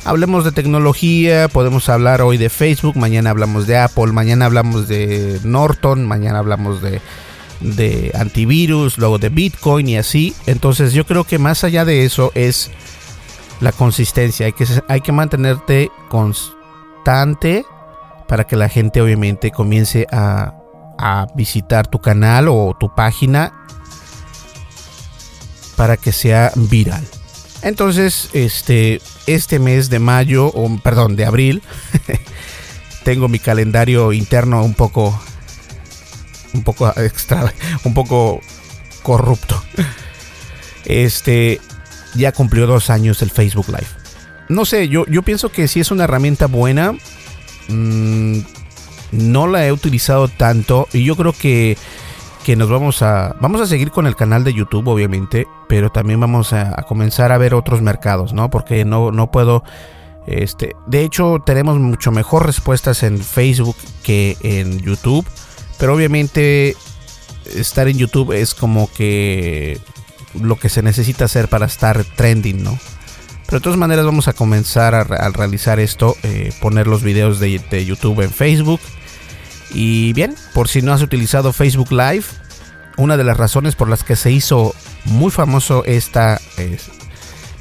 Hablemos 0.04 0.44
de 0.44 0.50
tecnología, 0.50 1.46
podemos 1.46 1.88
hablar 1.88 2.22
hoy 2.22 2.36
de 2.36 2.50
Facebook, 2.50 2.96
mañana 2.96 3.30
hablamos 3.30 3.68
de 3.68 3.78
Apple, 3.78 4.08
mañana 4.08 4.46
hablamos 4.46 4.88
de 4.88 5.38
Norton, 5.44 6.08
mañana 6.08 6.40
hablamos 6.40 6.80
de, 6.82 8.10
antivirus, 8.14 8.98
luego 8.98 9.18
de 9.18 9.28
Bitcoin 9.28 9.88
y 9.88 9.96
así. 9.96 10.34
Entonces 10.46 10.92
yo 10.92 11.06
creo 11.06 11.22
que 11.22 11.38
más 11.38 11.62
allá 11.62 11.84
de 11.84 12.04
eso 12.04 12.32
es 12.34 12.72
la 13.60 13.70
consistencia. 13.70 14.46
Hay 14.46 14.52
que, 14.52 14.66
hay 14.88 15.00
que 15.02 15.12
mantenerte 15.12 15.92
constante 16.08 17.64
para 18.26 18.44
que 18.44 18.56
la 18.56 18.68
gente 18.68 19.00
obviamente 19.00 19.52
comience 19.52 20.08
a, 20.10 20.54
a 20.98 21.28
visitar 21.36 21.86
tu 21.86 22.00
canal 22.00 22.48
o 22.48 22.76
tu 22.78 22.92
página 22.92 23.52
para 25.76 25.96
que 25.96 26.10
sea 26.10 26.50
viral. 26.56 27.06
Entonces, 27.62 28.28
este, 28.32 29.00
este 29.26 29.58
mes 29.58 29.88
de 29.88 29.98
mayo, 29.98 30.46
o 30.46 30.78
perdón, 30.78 31.16
de 31.16 31.24
abril, 31.24 31.62
tengo 33.04 33.28
mi 33.28 33.38
calendario 33.38 34.12
interno 34.12 34.64
un 34.64 34.74
poco, 34.74 35.18
un 36.54 36.64
poco 36.64 36.92
extra, 36.96 37.52
un 37.84 37.94
poco 37.94 38.40
corrupto. 39.02 39.62
Este, 40.84 41.60
ya 42.14 42.32
cumplió 42.32 42.66
dos 42.66 42.90
años 42.90 43.22
el 43.22 43.30
Facebook 43.30 43.68
Live. 43.68 43.86
No 44.48 44.64
sé, 44.64 44.88
yo, 44.88 45.06
yo 45.06 45.22
pienso 45.22 45.50
que 45.50 45.68
si 45.68 45.80
es 45.80 45.90
una 45.90 46.04
herramienta 46.04 46.46
buena. 46.46 46.94
Mm, 47.68 48.40
no 49.12 49.46
la 49.46 49.66
he 49.66 49.72
utilizado 49.72 50.26
tanto 50.28 50.88
y 50.92 51.04
yo 51.04 51.16
creo 51.16 51.32
que, 51.32 51.76
que 52.44 52.56
nos 52.56 52.68
vamos 52.68 53.02
a 53.02 53.34
vamos 53.40 53.60
a 53.60 53.66
seguir 53.66 53.90
con 53.90 54.06
el 54.06 54.16
canal 54.16 54.44
de 54.44 54.54
YouTube 54.54 54.88
obviamente, 54.88 55.46
pero 55.68 55.90
también 55.90 56.20
vamos 56.20 56.52
a, 56.52 56.82
comenzar 56.88 57.32
a 57.32 57.38
ver 57.38 57.54
otros 57.54 57.82
mercados, 57.82 58.32
¿no? 58.32 58.50
Porque 58.50 58.84
no, 58.84 59.10
no 59.10 59.30
puedo 59.30 59.62
este, 60.26 60.76
de 60.86 61.02
hecho 61.02 61.42
tenemos 61.44 61.78
mucho 61.78 62.12
mejor 62.12 62.46
respuestas 62.46 63.02
en 63.02 63.18
Facebook 63.18 63.76
que 64.02 64.36
en 64.42 64.78
YouTube, 64.78 65.26
pero 65.78 65.94
obviamente 65.94 66.76
estar 67.54 67.88
en 67.88 67.98
YouTube 67.98 68.32
es 68.32 68.54
como 68.54 68.90
que 68.92 69.80
lo 70.40 70.56
que 70.56 70.68
se 70.68 70.82
necesita 70.82 71.24
hacer 71.24 71.48
para 71.48 71.66
estar 71.66 72.04
trending, 72.04 72.62
¿no? 72.62 72.78
Pero 73.46 73.58
de 73.58 73.64
todas 73.64 73.78
maneras 73.78 74.06
vamos 74.06 74.28
a 74.28 74.32
comenzar 74.32 74.94
a, 74.94 75.04
realizar 75.04 75.78
esto, 75.78 76.16
eh, 76.22 76.52
poner 76.60 76.86
los 76.86 77.02
videos 77.02 77.38
de, 77.38 77.84
YouTube 77.84 78.22
en 78.22 78.30
Facebook. 78.30 78.80
Y 79.74 80.12
bien, 80.12 80.34
por 80.54 80.68
si 80.68 80.82
no 80.82 80.92
has 80.92 81.02
utilizado 81.02 81.52
Facebook 81.52 81.90
Live, 81.90 82.24
una 82.96 83.16
de 83.16 83.24
las 83.24 83.36
razones 83.36 83.74
por 83.74 83.88
las 83.88 84.04
que 84.04 84.16
se 84.16 84.30
hizo 84.30 84.74
muy 85.04 85.30
famoso 85.30 85.84
esta 85.84 86.40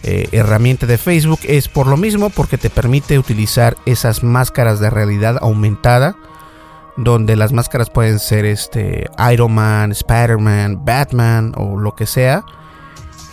eh, 0.04 0.28
herramienta 0.32 0.86
de 0.86 0.98
Facebook 0.98 1.40
es 1.44 1.68
por 1.68 1.88
lo 1.88 1.96
mismo, 1.96 2.30
porque 2.30 2.58
te 2.58 2.70
permite 2.70 3.20
utilizar 3.20 3.78
esas 3.86 4.24
máscaras 4.24 4.80
de 4.80 4.90
realidad 4.90 5.38
aumentada, 5.42 6.18
donde 6.98 7.36
las 7.36 7.54
máscaras 7.54 7.90
pueden 7.90 8.20
ser 8.20 8.46
este 8.46 9.08
Iron 9.32 9.54
Man, 9.54 9.92
Spider-Man, 9.92 10.84
Batman 10.84 11.54
o 11.56 11.80
lo 11.80 11.96
que 11.96 12.06
sea. 12.06 12.44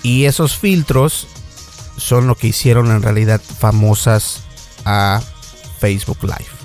Y 0.03 0.27
esos 0.27 0.57
filtros 0.57 1.27
son 1.97 2.27
lo 2.27 2.37
que 2.37 2.49
hicieron 2.49 2.91
en 2.93 3.03
realidad 3.03 3.41
famosas 3.41 4.45
a 4.85 5.21
Facebook 5.81 6.19
Live. 6.23 6.58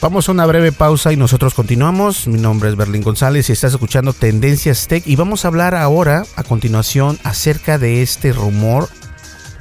Vamos 0.00 0.28
a 0.28 0.32
una 0.32 0.46
breve 0.46 0.72
pausa 0.72 1.12
y 1.12 1.16
nosotros 1.16 1.54
continuamos. 1.54 2.26
Mi 2.28 2.38
nombre 2.38 2.68
es 2.68 2.76
Berlín 2.76 3.02
González 3.02 3.48
y 3.48 3.52
estás 3.52 3.72
escuchando 3.72 4.12
Tendencias 4.12 4.86
Tech 4.88 5.02
y 5.06 5.16
vamos 5.16 5.44
a 5.44 5.48
hablar 5.48 5.74
ahora 5.74 6.24
a 6.36 6.42
continuación 6.42 7.18
acerca 7.24 7.78
de 7.78 8.02
este 8.02 8.32
rumor 8.32 8.88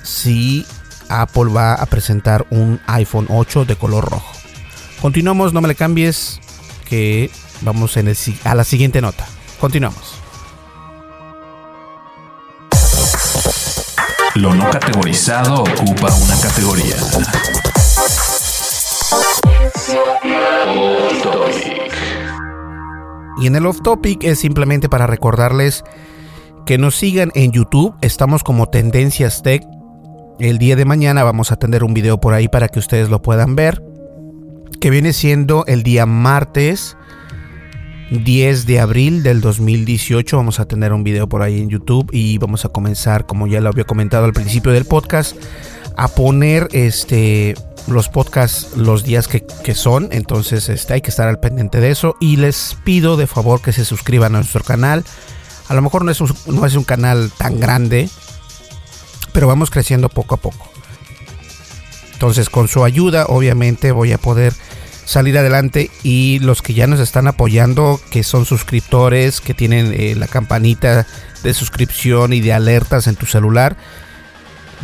si 0.04 0.66
Apple 1.08 1.52
va 1.56 1.74
a 1.74 1.86
presentar 1.86 2.46
un 2.50 2.82
iPhone 2.86 3.28
8 3.30 3.66
de 3.66 3.76
color 3.78 4.10
rojo. 4.10 4.32
Continuamos, 5.02 5.54
no 5.54 5.62
me 5.62 5.70
le 5.70 5.76
cambies 5.76 6.42
que 6.88 7.32
vamos 7.62 7.98
a 7.98 8.56
la 8.56 8.64
siguiente 8.66 9.02
nota. 9.02 9.26
Continuamos. 9.60 10.16
Lo 14.36 14.54
no 14.54 14.70
categorizado 14.70 15.64
ocupa 15.64 16.14
una 16.14 16.38
categoría. 16.42 16.98
Y 23.38 23.48
en 23.48 23.56
el 23.56 23.66
off 23.66 23.82
topic 23.84 24.24
es 24.24 24.40
simplemente 24.40 24.90
para 24.90 25.08
recordarles 25.08 25.84
que 26.66 26.78
nos 26.78 26.96
sigan 26.96 27.32
en 27.36 27.52
YouTube. 27.52 27.94
Estamos 28.02 28.44
como 28.44 28.68
Tendencias 28.68 29.44
Tech. 29.44 29.64
El 30.40 30.58
día 30.58 30.76
de 30.76 30.86
mañana 30.86 31.24
vamos 31.24 31.52
a 31.52 31.58
tener 31.58 31.84
un 31.84 31.94
video 31.94 32.20
por 32.20 32.34
ahí 32.34 32.48
para 32.48 32.68
que 32.68 32.80
ustedes 32.80 33.10
lo 33.10 33.22
puedan 33.22 33.56
ver. 33.56 33.84
Que 34.80 34.90
viene 34.90 35.14
siendo 35.14 35.66
el 35.68 35.84
día 35.84 36.06
martes 36.06 36.98
10 38.10 38.68
de 38.68 38.80
abril 38.80 39.24
del 39.24 39.42
2018 39.42 40.38
vamos 40.38 40.60
a 40.60 40.66
tener 40.66 40.94
un 40.94 41.04
video 41.04 41.28
por 41.28 41.42
ahí 41.42 41.60
en 41.60 41.70
YouTube 41.70 42.08
y 42.12 42.38
vamos 42.38 42.64
a 42.64 42.70
comenzar, 42.70 43.26
como 43.26 43.48
ya 43.48 43.62
lo 43.62 43.70
había 43.70 43.84
comentado 43.84 44.26
al 44.26 44.34
principio 44.34 44.72
del 44.72 44.86
podcast, 44.86 45.36
a 45.98 46.08
poner 46.08 46.68
este 46.72 47.56
los 47.88 48.10
podcasts 48.10 48.76
los 48.76 49.04
días 49.04 49.28
que, 49.28 49.76
son. 49.76 50.10
Entonces 50.12 50.70
este, 50.70 50.94
hay 50.94 51.02
que 51.02 51.10
estar 51.10 51.28
al 51.28 51.40
pendiente 51.40 51.80
de 51.80 51.92
eso. 51.92 52.16
Y 52.20 52.38
les 52.38 52.78
pido 52.84 53.18
de 53.18 53.28
favor 53.28 53.62
que 53.62 53.74
se 53.74 53.86
suscriban 53.86 54.36
a 54.36 54.40
nuestro 54.40 54.64
canal. 54.64 55.04
A 55.68 55.74
lo 55.74 55.82
mejor 55.82 56.06
no 56.06 56.12
es 56.12 56.20
no 56.48 56.66
es 56.66 56.76
un 56.76 56.84
canal 56.84 57.32
tan 57.38 57.60
grande, 57.60 58.10
pero 59.34 59.48
vamos 59.48 59.70
creciendo 59.70 60.10
poco 60.10 60.36
a 60.36 60.38
poco. 60.38 60.70
Entonces 62.14 62.50
con 62.50 62.68
su 62.68 62.84
ayuda 62.84 63.26
obviamente 63.28 63.92
voy 63.92 64.14
a 64.14 64.18
poder 64.18 64.54
salir 65.06 65.38
adelante 65.38 65.92
y 66.04 66.40
los 66.40 66.62
que 66.62 66.74
ya 66.74 66.88
nos 66.88 67.00
están 67.00 67.28
apoyando, 67.28 68.02
que 68.10 68.24
son 68.24 68.46
suscriptores, 68.46 69.40
que 69.40 69.54
tienen 69.54 69.94
eh, 69.94 70.16
la 70.16 70.28
campanita 70.28 71.06
de 71.44 71.54
suscripción 71.54 72.34
y 72.34 72.42
de 72.42 72.54
alertas 72.54 73.08
en 73.08 73.16
tu 73.16 73.26
celular. 73.26 73.78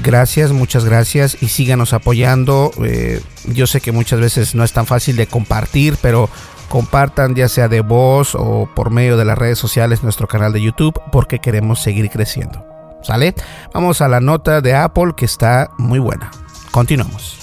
Gracias, 0.04 0.52
muchas 0.52 0.84
gracias 0.86 1.38
y 1.42 1.50
síganos 1.50 1.94
apoyando. 1.94 2.72
Eh, 2.84 3.22
yo 3.46 3.68
sé 3.68 3.82
que 3.82 3.92
muchas 3.92 4.20
veces 4.20 4.56
no 4.56 4.64
es 4.64 4.74
tan 4.74 4.86
fácil 4.86 5.16
de 5.16 5.28
compartir, 5.28 5.98
pero 6.02 6.30
compartan 6.70 7.36
ya 7.36 7.50
sea 7.50 7.68
de 7.68 7.82
voz 7.82 8.34
o 8.34 8.68
por 8.74 8.90
medio 8.90 9.18
de 9.18 9.26
las 9.26 9.38
redes 9.38 9.60
sociales 9.60 10.04
nuestro 10.04 10.28
canal 10.28 10.54
de 10.54 10.62
YouTube 10.62 11.00
porque 11.12 11.40
queremos 11.40 11.82
seguir 11.82 12.10
creciendo. 12.10 12.66
¿Sale? 13.04 13.36
Vamos 13.74 14.02
a 14.02 14.08
la 14.08 14.20
nota 14.20 14.62
de 14.62 14.76
Apple 14.76 15.14
que 15.16 15.26
está 15.26 15.70
muy 15.78 16.00
buena. 16.00 16.32
Continuamos. 16.72 17.38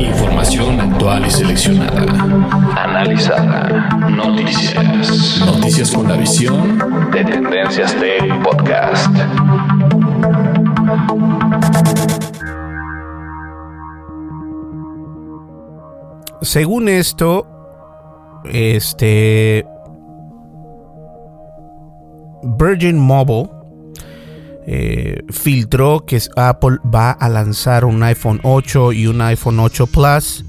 Información 0.00 0.80
actual 0.80 1.26
y 1.26 1.30
seleccionada. 1.30 2.02
Analizada. 2.76 3.83
Noticias. 4.10 5.40
Noticias 5.46 5.90
con 5.90 6.08
la 6.08 6.16
visión 6.16 6.78
de 7.10 7.24
Tendencias 7.24 7.94
Tech 7.94 8.42
Podcast. 8.42 9.08
Según 16.42 16.88
esto, 16.88 17.46
este 18.44 19.66
Virgin 22.42 22.98
Mobile 22.98 23.48
eh, 24.66 25.22
filtró 25.30 26.04
que 26.04 26.20
Apple 26.36 26.78
va 26.94 27.12
a 27.12 27.28
lanzar 27.28 27.84
un 27.84 28.02
iPhone 28.02 28.40
8 28.42 28.92
y 28.92 29.06
un 29.06 29.20
iPhone 29.22 29.60
8 29.60 29.86
Plus 29.86 30.44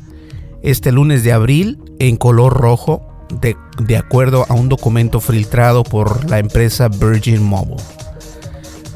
este 0.65 0.91
lunes 0.91 1.23
de 1.23 1.31
abril 1.31 1.79
en 1.99 2.17
color 2.17 2.53
rojo, 2.53 3.04
de, 3.29 3.57
de 3.79 3.97
acuerdo 3.97 4.45
a 4.49 4.53
un 4.53 4.69
documento 4.69 5.19
filtrado 5.19 5.83
por 5.83 6.29
la 6.29 6.39
empresa 6.39 6.87
Virgin 6.87 7.43
Mobile. 7.43 7.83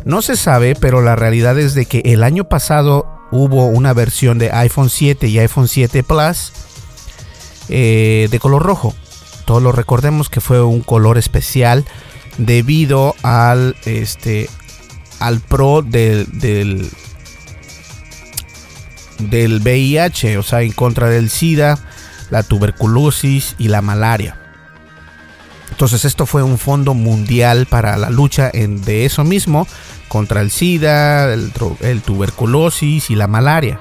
No 0.06 0.22
se 0.22 0.36
sabe, 0.38 0.76
pero 0.76 1.02
la 1.02 1.16
realidad 1.16 1.60
es 1.60 1.74
de 1.74 1.86
que 1.86 2.02
el 2.06 2.24
año 2.24 2.46
pasado 2.46 3.06
hubo 3.32 3.68
una 3.68 3.94
versión 3.94 4.40
de 4.40 4.52
iPhone 4.52 4.90
7 4.90 5.28
y 5.28 5.40
iPhone 5.40 5.68
7 5.68 6.04
Plus 6.04 6.52
eh, 7.70 8.28
de 8.32 8.40
color 8.40 8.64
rojo. 8.64 8.96
Todos 9.46 9.62
lo 9.62 9.72
recordemos 9.72 10.30
que 10.30 10.42
fue 10.42 10.62
un 10.64 10.82
color 10.82 11.18
especial 11.18 11.86
debido 12.38 13.16
al 13.24 13.76
este 13.86 14.50
al 15.20 15.42
pro 15.42 15.82
del, 15.82 16.28
del, 16.40 16.90
del 19.20 19.60
VIH, 19.60 20.38
o 20.38 20.44
sea, 20.44 20.62
en 20.62 20.72
contra 20.72 21.10
del 21.10 21.30
SIDA, 21.30 21.78
la 22.30 22.44
tuberculosis 22.44 23.56
y 23.58 23.68
la 23.68 23.82
malaria. 23.82 24.38
Entonces 25.72 26.06
esto 26.06 26.26
fue 26.26 26.44
un 26.44 26.58
fondo 26.58 26.94
mundial 26.94 27.68
para 27.68 27.96
la 27.98 28.10
lucha 28.10 28.50
en, 28.52 28.82
de 28.82 29.06
eso 29.06 29.24
mismo, 29.24 29.68
contra 30.08 30.42
el 30.42 30.52
SIDA, 30.52 31.34
el, 31.34 32.02
tuberculosis 32.02 33.10
y 33.10 33.16
la 33.16 33.28
malaria. 33.28 33.80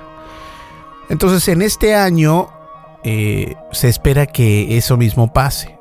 Entonces 1.08 1.48
en 1.48 1.62
este 1.62 1.94
año 1.94 2.50
eh, 3.04 3.56
se 3.72 3.88
espera 3.88 4.26
que 4.26 4.76
eso 4.76 4.96
mismo 4.96 5.32
pase. 5.32 5.78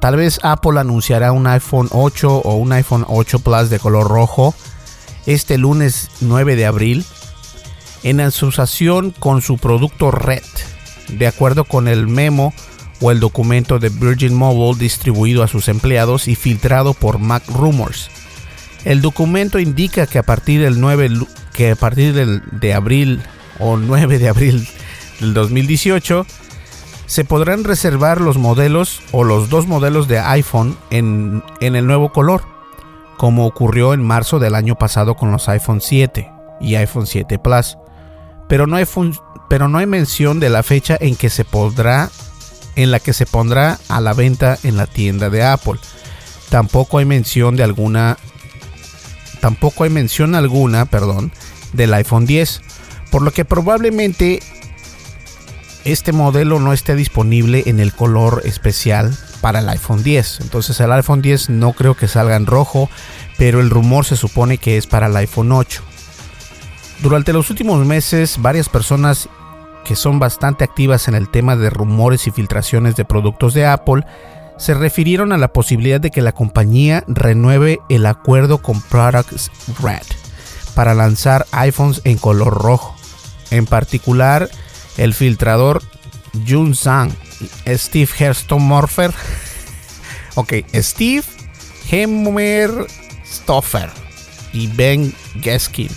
Tal 0.00 0.16
vez 0.16 0.40
Apple 0.42 0.80
anunciará 0.80 1.30
un 1.30 1.46
iPhone 1.46 1.88
8 1.92 2.38
o 2.38 2.56
un 2.56 2.72
iPhone 2.72 3.04
8 3.06 3.38
Plus 3.38 3.70
de 3.70 3.78
color 3.78 4.08
rojo 4.08 4.54
este 5.26 5.58
lunes 5.58 6.10
9 6.20 6.56
de 6.56 6.66
abril 6.66 7.06
en 8.02 8.20
asociación 8.20 9.12
con 9.12 9.42
su 9.42 9.58
producto 9.58 10.10
Red, 10.10 10.42
de 11.18 11.26
acuerdo 11.26 11.64
con 11.64 11.88
el 11.88 12.08
memo 12.08 12.52
o 13.00 13.10
el 13.10 13.20
documento 13.20 13.78
de 13.78 13.88
Virgin 13.88 14.34
Mobile 14.34 14.78
distribuido 14.78 15.42
a 15.42 15.48
sus 15.48 15.68
empleados 15.68 16.28
y 16.28 16.36
filtrado 16.36 16.94
por 16.94 17.18
Mac 17.18 17.42
Rumors. 17.48 18.10
El 18.84 19.00
documento 19.00 19.58
indica 19.58 20.06
que 20.06 20.18
a 20.18 20.22
partir 20.22 20.62
del 20.62 20.80
9 20.80 21.10
que 21.52 21.72
a 21.72 21.76
partir 21.76 22.14
del, 22.14 22.42
de 22.50 22.74
abril 22.74 23.20
o 23.58 23.76
9 23.76 24.18
de 24.18 24.28
abril 24.28 24.66
del 25.20 25.34
2018 25.34 26.26
se 27.06 27.24
podrán 27.24 27.64
reservar 27.64 28.20
los 28.20 28.38
modelos 28.38 29.02
o 29.12 29.24
los 29.24 29.50
dos 29.50 29.66
modelos 29.66 30.08
de 30.08 30.18
iPhone 30.18 30.76
en, 30.90 31.42
en 31.60 31.76
el 31.76 31.86
nuevo 31.86 32.10
color, 32.12 32.42
como 33.18 33.46
ocurrió 33.46 33.92
en 33.92 34.02
marzo 34.02 34.38
del 34.38 34.54
año 34.54 34.76
pasado 34.76 35.14
con 35.14 35.30
los 35.30 35.48
iPhone 35.48 35.80
7 35.80 36.30
y 36.60 36.76
iPhone 36.76 37.06
7 37.06 37.38
Plus. 37.38 37.76
Pero 38.48 38.66
no 38.66 38.76
hay, 38.76 38.84
pero 39.48 39.68
no 39.68 39.78
hay 39.78 39.86
mención 39.86 40.40
de 40.40 40.50
la 40.50 40.62
fecha 40.62 40.96
en 41.00 41.16
que 41.16 41.30
se 41.30 41.44
podrá 41.44 42.10
en 42.76 42.90
la 42.90 43.00
que 43.00 43.12
se 43.12 43.26
pondrá 43.26 43.78
a 43.88 44.00
la 44.00 44.14
venta 44.14 44.58
en 44.62 44.76
la 44.76 44.86
tienda 44.86 45.30
de 45.30 45.42
Apple. 45.42 45.78
Tampoco 46.48 46.98
hay 46.98 47.04
mención 47.04 47.56
de 47.56 47.64
alguna 47.64 48.16
tampoco 49.40 49.84
hay 49.84 49.90
mención 49.90 50.34
alguna, 50.34 50.84
perdón, 50.84 51.32
del 51.72 51.92
iPhone 51.94 52.26
10, 52.26 52.62
por 53.10 53.22
lo 53.22 53.32
que 53.32 53.44
probablemente 53.44 54.40
este 55.84 56.12
modelo 56.12 56.60
no 56.60 56.72
esté 56.72 56.94
disponible 56.94 57.64
en 57.66 57.80
el 57.80 57.92
color 57.92 58.42
especial 58.44 59.16
para 59.40 59.58
el 59.58 59.68
iPhone 59.68 60.04
10. 60.04 60.40
Entonces 60.42 60.78
el 60.78 60.92
iPhone 60.92 61.22
10 61.22 61.50
no 61.50 61.72
creo 61.72 61.96
que 61.96 62.06
salga 62.06 62.36
en 62.36 62.46
rojo, 62.46 62.88
pero 63.36 63.60
el 63.60 63.68
rumor 63.68 64.04
se 64.04 64.16
supone 64.16 64.58
que 64.58 64.76
es 64.76 64.86
para 64.86 65.08
el 65.08 65.16
iPhone 65.16 65.50
8. 65.50 65.82
Durante 67.02 67.32
los 67.32 67.50
últimos 67.50 67.84
meses, 67.84 68.36
varias 68.40 68.68
personas 68.68 69.28
que 69.84 69.96
son 69.96 70.20
bastante 70.20 70.62
activas 70.62 71.08
en 71.08 71.16
el 71.16 71.28
tema 71.28 71.56
de 71.56 71.68
rumores 71.68 72.28
y 72.28 72.30
filtraciones 72.30 72.94
de 72.94 73.04
productos 73.04 73.54
de 73.54 73.66
Apple 73.66 74.04
se 74.56 74.74
refirieron 74.74 75.32
a 75.32 75.36
la 75.36 75.52
posibilidad 75.52 76.00
de 76.00 76.10
que 76.10 76.22
la 76.22 76.30
compañía 76.30 77.02
renueve 77.08 77.80
el 77.88 78.06
acuerdo 78.06 78.58
con 78.58 78.80
Products 78.80 79.50
Red 79.82 80.02
para 80.76 80.94
lanzar 80.94 81.44
iPhones 81.50 82.02
en 82.04 82.18
color 82.18 82.62
rojo. 82.62 82.94
En 83.50 83.66
particular, 83.66 84.48
el 84.96 85.12
filtrador 85.12 85.82
Jun 86.48 86.76
Zhang, 86.76 87.10
Steve 87.66 88.10
Herstomorfer, 88.16 89.12
ok, 90.36 90.52
Steve 90.74 91.24
Stoffer 93.26 93.90
y 94.52 94.68
Ben 94.68 95.12
Geskin. 95.40 95.88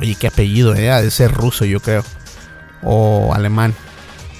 Oye, 0.00 0.16
qué 0.18 0.28
apellido, 0.28 0.74
¿eh? 0.74 0.90
de 1.02 1.10
ser 1.10 1.32
ruso, 1.32 1.64
yo 1.64 1.80
creo, 1.80 2.02
o 2.82 3.32
alemán. 3.34 3.74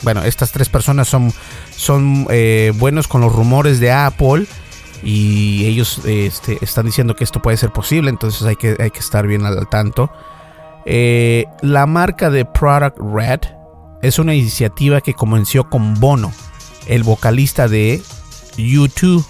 Bueno, 0.02 0.22
estas 0.22 0.50
tres 0.52 0.70
personas 0.70 1.08
son 1.08 1.32
son 1.80 2.26
eh, 2.28 2.72
buenos 2.76 3.08
con 3.08 3.22
los 3.22 3.32
rumores 3.32 3.80
de 3.80 3.90
Apple 3.90 4.46
y 5.02 5.64
ellos 5.64 6.02
este, 6.04 6.58
están 6.60 6.84
diciendo 6.84 7.16
que 7.16 7.24
esto 7.24 7.40
puede 7.40 7.56
ser 7.56 7.70
posible, 7.70 8.10
entonces 8.10 8.42
hay 8.42 8.56
que, 8.56 8.76
hay 8.78 8.90
que 8.90 8.98
estar 8.98 9.26
bien 9.26 9.46
al 9.46 9.66
tanto. 9.68 10.12
Eh, 10.84 11.46
la 11.62 11.86
marca 11.86 12.28
de 12.28 12.44
Product 12.44 12.98
Red 12.98 13.40
es 14.02 14.18
una 14.18 14.34
iniciativa 14.34 15.00
que 15.00 15.14
comenzó 15.14 15.64
con 15.64 15.94
Bono, 15.94 16.32
el 16.86 17.02
vocalista 17.02 17.66
de 17.66 18.02
U2, 18.58 19.24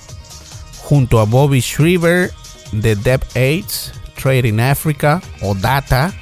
junto 0.78 1.20
a 1.20 1.24
Bobby 1.24 1.60
Shriver 1.60 2.32
de 2.72 2.96
Dev 2.96 3.20
AIDS, 3.36 3.92
Trade 4.20 4.48
in 4.48 4.60
Africa 4.60 5.22
o 5.40 5.54
Data, 5.54 6.12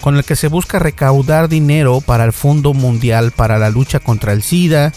con 0.00 0.16
el 0.16 0.24
que 0.24 0.36
se 0.36 0.48
busca 0.48 0.78
recaudar 0.78 1.48
dinero 1.48 2.00
para 2.00 2.24
el 2.24 2.32
Fondo 2.32 2.74
Mundial 2.74 3.32
para 3.32 3.58
la 3.58 3.70
lucha 3.70 4.00
contra 4.00 4.32
el 4.32 4.42
SIDA, 4.42 4.92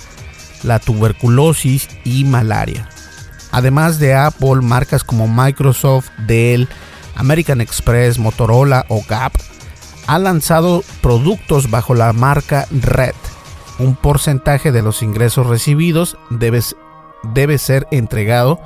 la 0.63 0.79
tuberculosis 0.79 1.87
y 2.03 2.25
malaria. 2.25 2.89
Además 3.51 3.99
de 3.99 4.15
Apple, 4.15 4.61
marcas 4.61 5.03
como 5.03 5.27
Microsoft, 5.27 6.09
Dell, 6.27 6.69
American 7.15 7.61
Express, 7.61 8.19
Motorola 8.19 8.85
o 8.89 9.03
Gap 9.07 9.33
han 10.07 10.23
lanzado 10.23 10.83
productos 11.01 11.69
bajo 11.69 11.93
la 11.93 12.13
marca 12.13 12.65
Red. 12.71 13.13
Un 13.77 13.95
porcentaje 13.95 14.71
de 14.71 14.81
los 14.81 15.03
ingresos 15.03 15.45
recibidos 15.45 16.17
debe, 16.31 16.61
debe 17.35 17.57
ser 17.59 17.87
entregado 17.91 18.59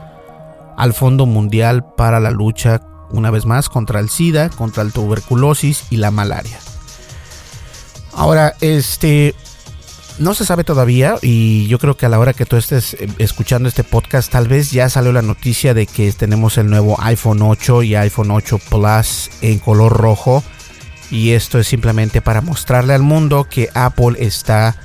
al 0.78 0.94
Fondo 0.94 1.26
Mundial 1.26 1.86
para 1.98 2.20
la 2.20 2.32
lucha, 2.32 2.80
una 3.14 3.32
vez 3.32 3.46
más, 3.46 3.70
contra 3.70 4.02
el 4.02 4.10
SIDA, 4.10 4.50
contra 4.50 4.84
la 4.84 4.92
tuberculosis 4.92 5.86
y 5.90 5.98
la 5.98 6.12
malaria. 6.12 6.60
Ahora, 8.12 8.56
este, 8.60 9.34
no 10.20 10.34
se 10.34 10.46
sabe 10.46 10.64
todavía 10.64 11.16
y 11.22 11.68
yo 11.68 11.80
creo 11.80 11.96
que 11.96 12.06
a 12.06 12.10
la 12.10 12.20
hora 12.20 12.34
que 12.34 12.46
tú 12.46 12.58
estés 12.58 12.96
eh, 12.96 13.08
escuchando 13.18 13.70
este 13.70 13.84
podcast 13.84 14.32
tal 14.32 14.48
vez 14.48 14.72
ya 14.72 14.90
salió 14.90 15.12
la 15.12 15.22
noticia 15.22 15.74
de 15.74 15.88
que 15.88 16.12
tenemos 16.12 16.58
el 16.58 16.70
nuevo 16.70 16.98
iPhone 17.02 17.42
8 17.42 17.84
y 17.84 17.96
iPhone 17.96 18.32
8 18.32 18.60
Plus 18.70 19.30
en 19.42 19.60
color 19.60 19.94
rojo 19.94 20.44
y 21.10 21.32
esto 21.32 21.60
es 21.60 21.68
simplemente 21.68 22.22
para 22.22 22.42
mostrarle 22.42 22.94
al 22.94 23.04
mundo 23.04 23.48
que 23.50 23.70
Apple 23.74 24.18
está 24.20 24.76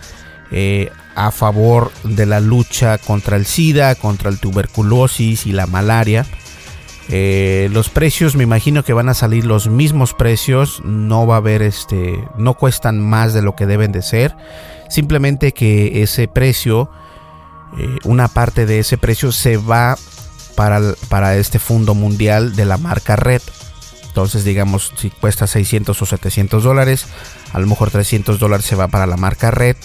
eh, 0.50 0.90
a 1.14 1.30
favor 1.30 1.90
de 2.04 2.26
la 2.26 2.40
lucha 2.40 2.96
contra 2.98 3.36
el 3.36 3.44
SIDA, 3.44 3.94
contra 3.96 4.30
el 4.30 4.38
tuberculosis 4.38 5.46
y 5.46 5.52
la 5.52 5.66
malaria. 5.66 6.24
Eh, 7.10 7.68
los 7.72 7.88
precios 7.88 8.36
me 8.36 8.42
imagino 8.42 8.84
que 8.84 8.92
van 8.92 9.08
a 9.08 9.14
salir 9.14 9.46
los 9.46 9.68
mismos 9.68 10.12
precios, 10.12 10.82
no 10.84 11.26
va 11.26 11.36
a 11.36 11.38
haber 11.38 11.62
este, 11.62 12.22
no 12.36 12.54
cuestan 12.54 13.00
más 13.00 13.32
de 13.32 13.40
lo 13.40 13.56
que 13.56 13.64
deben 13.64 13.92
de 13.92 14.02
ser 14.02 14.36
Simplemente 14.88 15.52
que 15.52 16.02
ese 16.02 16.28
precio, 16.28 16.90
eh, 17.78 17.98
una 18.04 18.28
parte 18.28 18.64
de 18.66 18.78
ese 18.78 18.96
precio 18.96 19.32
se 19.32 19.58
va 19.58 19.98
para, 20.56 20.80
para 21.08 21.36
este 21.36 21.58
fondo 21.58 21.94
mundial 21.94 22.56
de 22.56 22.64
la 22.64 22.78
marca 22.78 23.14
Red. 23.14 23.42
Entonces, 24.06 24.44
digamos, 24.44 24.92
si 24.96 25.10
cuesta 25.10 25.46
600 25.46 26.00
o 26.00 26.06
700 26.06 26.64
dólares, 26.64 27.06
a 27.52 27.60
lo 27.60 27.66
mejor 27.66 27.90
300 27.90 28.38
dólares 28.38 28.64
se 28.64 28.76
va 28.76 28.88
para 28.88 29.06
la 29.06 29.16
marca 29.16 29.50
Red. 29.50 29.76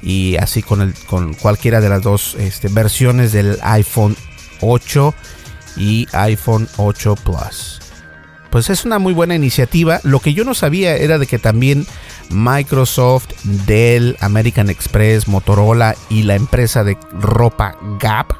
Y 0.00 0.36
así 0.36 0.62
con, 0.62 0.94
con 1.06 1.34
cualquiera 1.34 1.80
de 1.80 1.90
las 1.90 2.02
dos 2.02 2.36
este, 2.38 2.68
versiones 2.68 3.32
del 3.32 3.58
iPhone 3.62 4.16
8 4.60 5.12
y 5.76 6.06
iPhone 6.12 6.68
8 6.76 7.14
Plus. 7.16 7.80
Pues 8.50 8.68
es 8.68 8.84
una 8.84 8.98
muy 8.98 9.14
buena 9.14 9.34
iniciativa. 9.34 10.00
Lo 10.02 10.20
que 10.20 10.34
yo 10.34 10.44
no 10.44 10.54
sabía 10.54 10.96
era 10.96 11.18
de 11.18 11.26
que 11.26 11.38
también 11.38 11.86
Microsoft, 12.30 13.28
Dell, 13.66 14.16
American 14.20 14.70
Express, 14.70 15.28
Motorola 15.28 15.94
y 16.08 16.24
la 16.24 16.34
empresa 16.34 16.82
de 16.82 16.96
ropa 17.12 17.76
Gap 18.00 18.32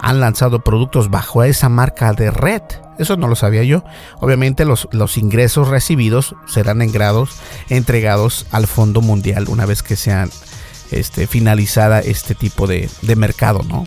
han 0.00 0.20
lanzado 0.20 0.60
productos 0.60 1.10
bajo 1.10 1.42
esa 1.42 1.68
marca 1.68 2.12
de 2.12 2.30
red. 2.30 2.62
Eso 2.98 3.16
no 3.16 3.28
lo 3.28 3.36
sabía 3.36 3.62
yo. 3.64 3.84
Obviamente 4.20 4.64
los, 4.64 4.88
los 4.92 5.18
ingresos 5.18 5.68
recibidos 5.68 6.34
serán 6.46 6.82
entregados 6.82 8.46
al 8.50 8.66
Fondo 8.66 9.00
Mundial 9.00 9.46
una 9.48 9.66
vez 9.66 9.82
que 9.82 9.96
sean 9.96 10.30
este, 10.90 11.26
finalizada 11.26 12.00
este 12.00 12.34
tipo 12.34 12.66
de, 12.66 12.88
de 13.02 13.16
mercado, 13.16 13.62
¿no? 13.68 13.86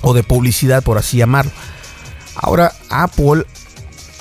O 0.00 0.14
de 0.14 0.22
publicidad, 0.22 0.82
por 0.82 0.98
así 0.98 1.18
llamarlo. 1.18 1.50
Ahora 2.34 2.72
Apple 2.88 3.44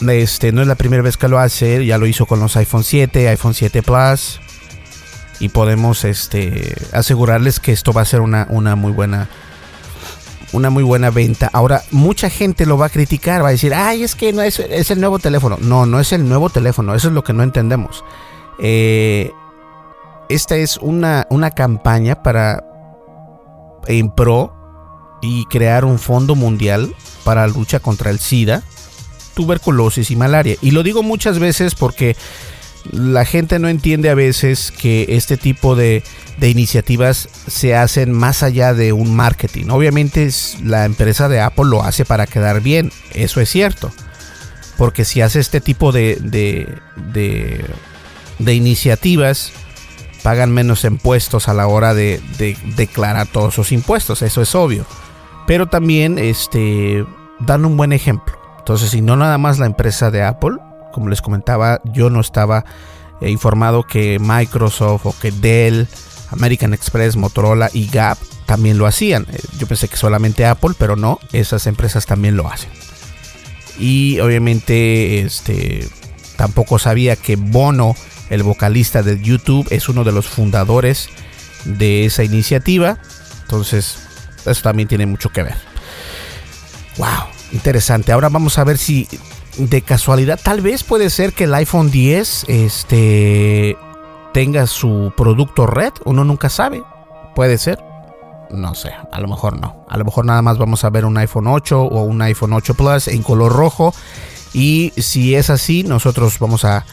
este, 0.07 0.51
no 0.51 0.61
es 0.61 0.67
la 0.67 0.75
primera 0.75 1.03
vez 1.03 1.17
que 1.17 1.27
lo 1.27 1.39
hace, 1.39 1.85
ya 1.85 1.97
lo 1.97 2.07
hizo 2.07 2.25
con 2.25 2.39
los 2.39 2.55
iPhone 2.57 2.83
7, 2.83 3.29
iPhone 3.29 3.53
7 3.53 3.83
Plus. 3.83 4.39
Y 5.39 5.49
podemos 5.49 6.03
este, 6.03 6.75
asegurarles 6.93 7.59
que 7.59 7.71
esto 7.71 7.93
va 7.93 8.01
a 8.01 8.05
ser 8.05 8.21
una, 8.21 8.47
una 8.49 8.75
muy 8.75 8.91
buena 8.91 9.29
una 10.53 10.69
muy 10.69 10.83
buena 10.83 11.09
venta. 11.09 11.49
Ahora, 11.53 11.83
mucha 11.91 12.29
gente 12.29 12.65
lo 12.65 12.77
va 12.77 12.87
a 12.87 12.89
criticar, 12.89 13.43
va 13.43 13.49
a 13.49 13.51
decir, 13.51 13.73
ay, 13.73 14.03
es 14.03 14.15
que 14.15 14.31
no 14.33 14.41
es, 14.41 14.59
es 14.59 14.91
el 14.91 14.99
nuevo 14.99 15.19
teléfono. 15.19 15.57
No, 15.59 15.85
no 15.85 15.99
es 15.99 16.13
el 16.13 16.27
nuevo 16.27 16.49
teléfono, 16.49 16.95
eso 16.95 17.09
es 17.09 17.13
lo 17.13 17.23
que 17.23 17.33
no 17.33 17.43
entendemos. 17.43 18.03
Eh, 18.59 19.31
esta 20.29 20.55
es 20.55 20.77
una, 20.77 21.27
una 21.29 21.51
campaña 21.51 22.23
para 22.23 22.63
en 23.87 24.09
pro 24.09 24.56
y 25.21 25.45
crear 25.45 25.85
un 25.85 25.99
fondo 25.99 26.35
mundial 26.35 26.93
para 27.23 27.47
la 27.47 27.53
lucha 27.53 27.79
contra 27.79 28.11
el 28.11 28.19
SIDA 28.19 28.63
tuberculosis 29.37 30.09
y 30.09 30.15
malaria. 30.15 30.57
Y 30.61 30.71
lo 30.71 30.81
digo 30.81 31.03
muchas 31.03 31.37
veces 31.37 31.75
porque 31.75 32.17
la 32.91 33.23
gente 33.23 33.59
no 33.59 33.69
entiende 33.69 34.09
a 34.09 34.15
veces 34.15 34.71
que 34.71 35.05
este 35.09 35.37
tipo 35.37 35.75
de, 35.75 36.03
iniciativas 36.41 37.29
se 37.47 37.75
hacen 37.75 38.11
más 38.11 38.41
allá 38.41 38.73
de 38.73 38.93
un 38.93 39.15
marketing. 39.15 39.69
Obviamente 39.69 40.27
la 40.63 40.85
empresa 40.85 41.29
de 41.29 41.39
Apple 41.39 41.65
lo 41.65 41.83
hace 41.83 42.03
para 42.03 42.25
quedar 42.25 42.61
bien, 42.61 42.91
eso 43.13 43.39
es 43.39 43.49
cierto. 43.49 43.91
Porque 44.77 45.05
si 45.05 45.21
hace 45.21 45.39
este 45.39 45.61
tipo 45.61 45.91
de, 45.91 46.17
de, 46.19 46.75
de, 48.39 48.53
iniciativas, 48.53 49.51
pagan 50.23 50.51
menos 50.51 50.83
impuestos 50.83 51.47
a 51.47 51.53
la 51.53 51.67
hora 51.67 51.93
de, 51.93 52.21
declarar 52.75 53.27
todos 53.27 53.53
sus 53.53 53.71
impuestos, 53.71 54.21
eso 54.23 54.41
es 54.41 54.55
obvio. 54.55 54.85
Pero 55.47 55.67
también 55.67 56.19
este, 56.19 57.05
dan 57.39 57.65
un 57.65 57.77
buen 57.77 57.93
ejemplo. 57.93 58.37
Entonces, 58.59 58.91
si 58.91 59.01
no 59.01 59.15
nada 59.15 59.37
más 59.37 59.57
la 59.57 59.65
empresa 59.65 60.11
de 60.11 60.21
Apple, 60.21 60.57
como 60.93 61.09
les 61.09 61.21
comentaba, 61.21 61.81
yo 61.85 62.09
no 62.09 62.19
estaba 62.19 62.65
eh, 63.21 63.31
informado 63.31 63.83
que 63.83 64.19
Microsoft 64.19 65.05
o 65.05 65.15
que 65.19 65.31
Dell, 65.31 65.87
American 66.29 66.73
Express, 66.73 67.15
Motorola 67.15 67.69
y 67.73 67.87
Gap 67.87 68.17
también 68.45 68.77
lo 68.77 68.85
hacían. 68.85 69.25
Eh, 69.31 69.39
yo 69.57 69.65
pensé 69.65 69.87
que 69.87 69.97
solamente 69.97 70.45
Apple, 70.45 70.75
pero 70.77 70.95
no, 70.95 71.19
esas 71.31 71.65
empresas 71.65 72.05
también 72.05 72.35
lo 72.35 72.47
hacen. 72.47 72.69
Y 73.79 74.19
obviamente 74.19 75.21
este 75.21 75.87
Tampoco 76.37 76.77
sabía 76.77 77.15
que 77.15 77.35
Bono, 77.35 77.95
el 78.29 78.43
vocalista 78.43 79.01
de 79.03 79.19
YouTube, 79.19 79.67
es 79.71 79.89
uno 79.89 80.03
de 80.03 80.11
los 80.11 80.27
fundadores 80.27 81.09
de 81.65 82.05
esa 82.05 82.23
iniciativa. 82.23 82.99
Entonces, 83.41 84.06
eso 84.49 84.61
también 84.61 84.87
tiene 84.87 85.05
mucho 85.05 85.29
que 85.29 85.43
ver. 85.43 85.55
Wow, 86.97 87.27
interesante. 87.51 88.11
Ahora 88.11 88.29
vamos 88.29 88.57
a 88.57 88.63
ver 88.63 88.77
si 88.77 89.07
de 89.57 89.81
casualidad, 89.81 90.39
tal 90.41 90.61
vez 90.61 90.83
puede 90.83 91.09
ser 91.09 91.33
que 91.33 91.45
el 91.45 91.53
iPhone 91.53 91.89
10 91.91 92.45
este, 92.47 93.77
tenga 94.33 94.67
su 94.67 95.13
producto 95.15 95.65
red. 95.65 95.93
Uno 96.05 96.23
nunca 96.23 96.49
sabe. 96.49 96.83
Puede 97.35 97.57
ser. 97.57 97.79
No 98.51 98.75
sé, 98.75 98.91
a 99.11 99.19
lo 99.19 99.27
mejor 99.27 99.59
no. 99.59 99.85
A 99.89 99.97
lo 99.97 100.05
mejor 100.05 100.25
nada 100.25 100.41
más 100.41 100.57
vamos 100.57 100.83
a 100.83 100.89
ver 100.89 101.05
un 101.05 101.17
iPhone 101.17 101.47
8 101.47 101.81
o 101.81 102.03
un 102.03 102.21
iPhone 102.21 102.53
8 102.53 102.75
Plus 102.75 103.07
en 103.07 103.23
color 103.23 103.51
rojo. 103.51 103.93
Y 104.53 104.93
si 104.97 105.35
es 105.35 105.49
así, 105.49 105.83
nosotros 105.83 106.39
vamos 106.39 106.63
a, 106.63 106.85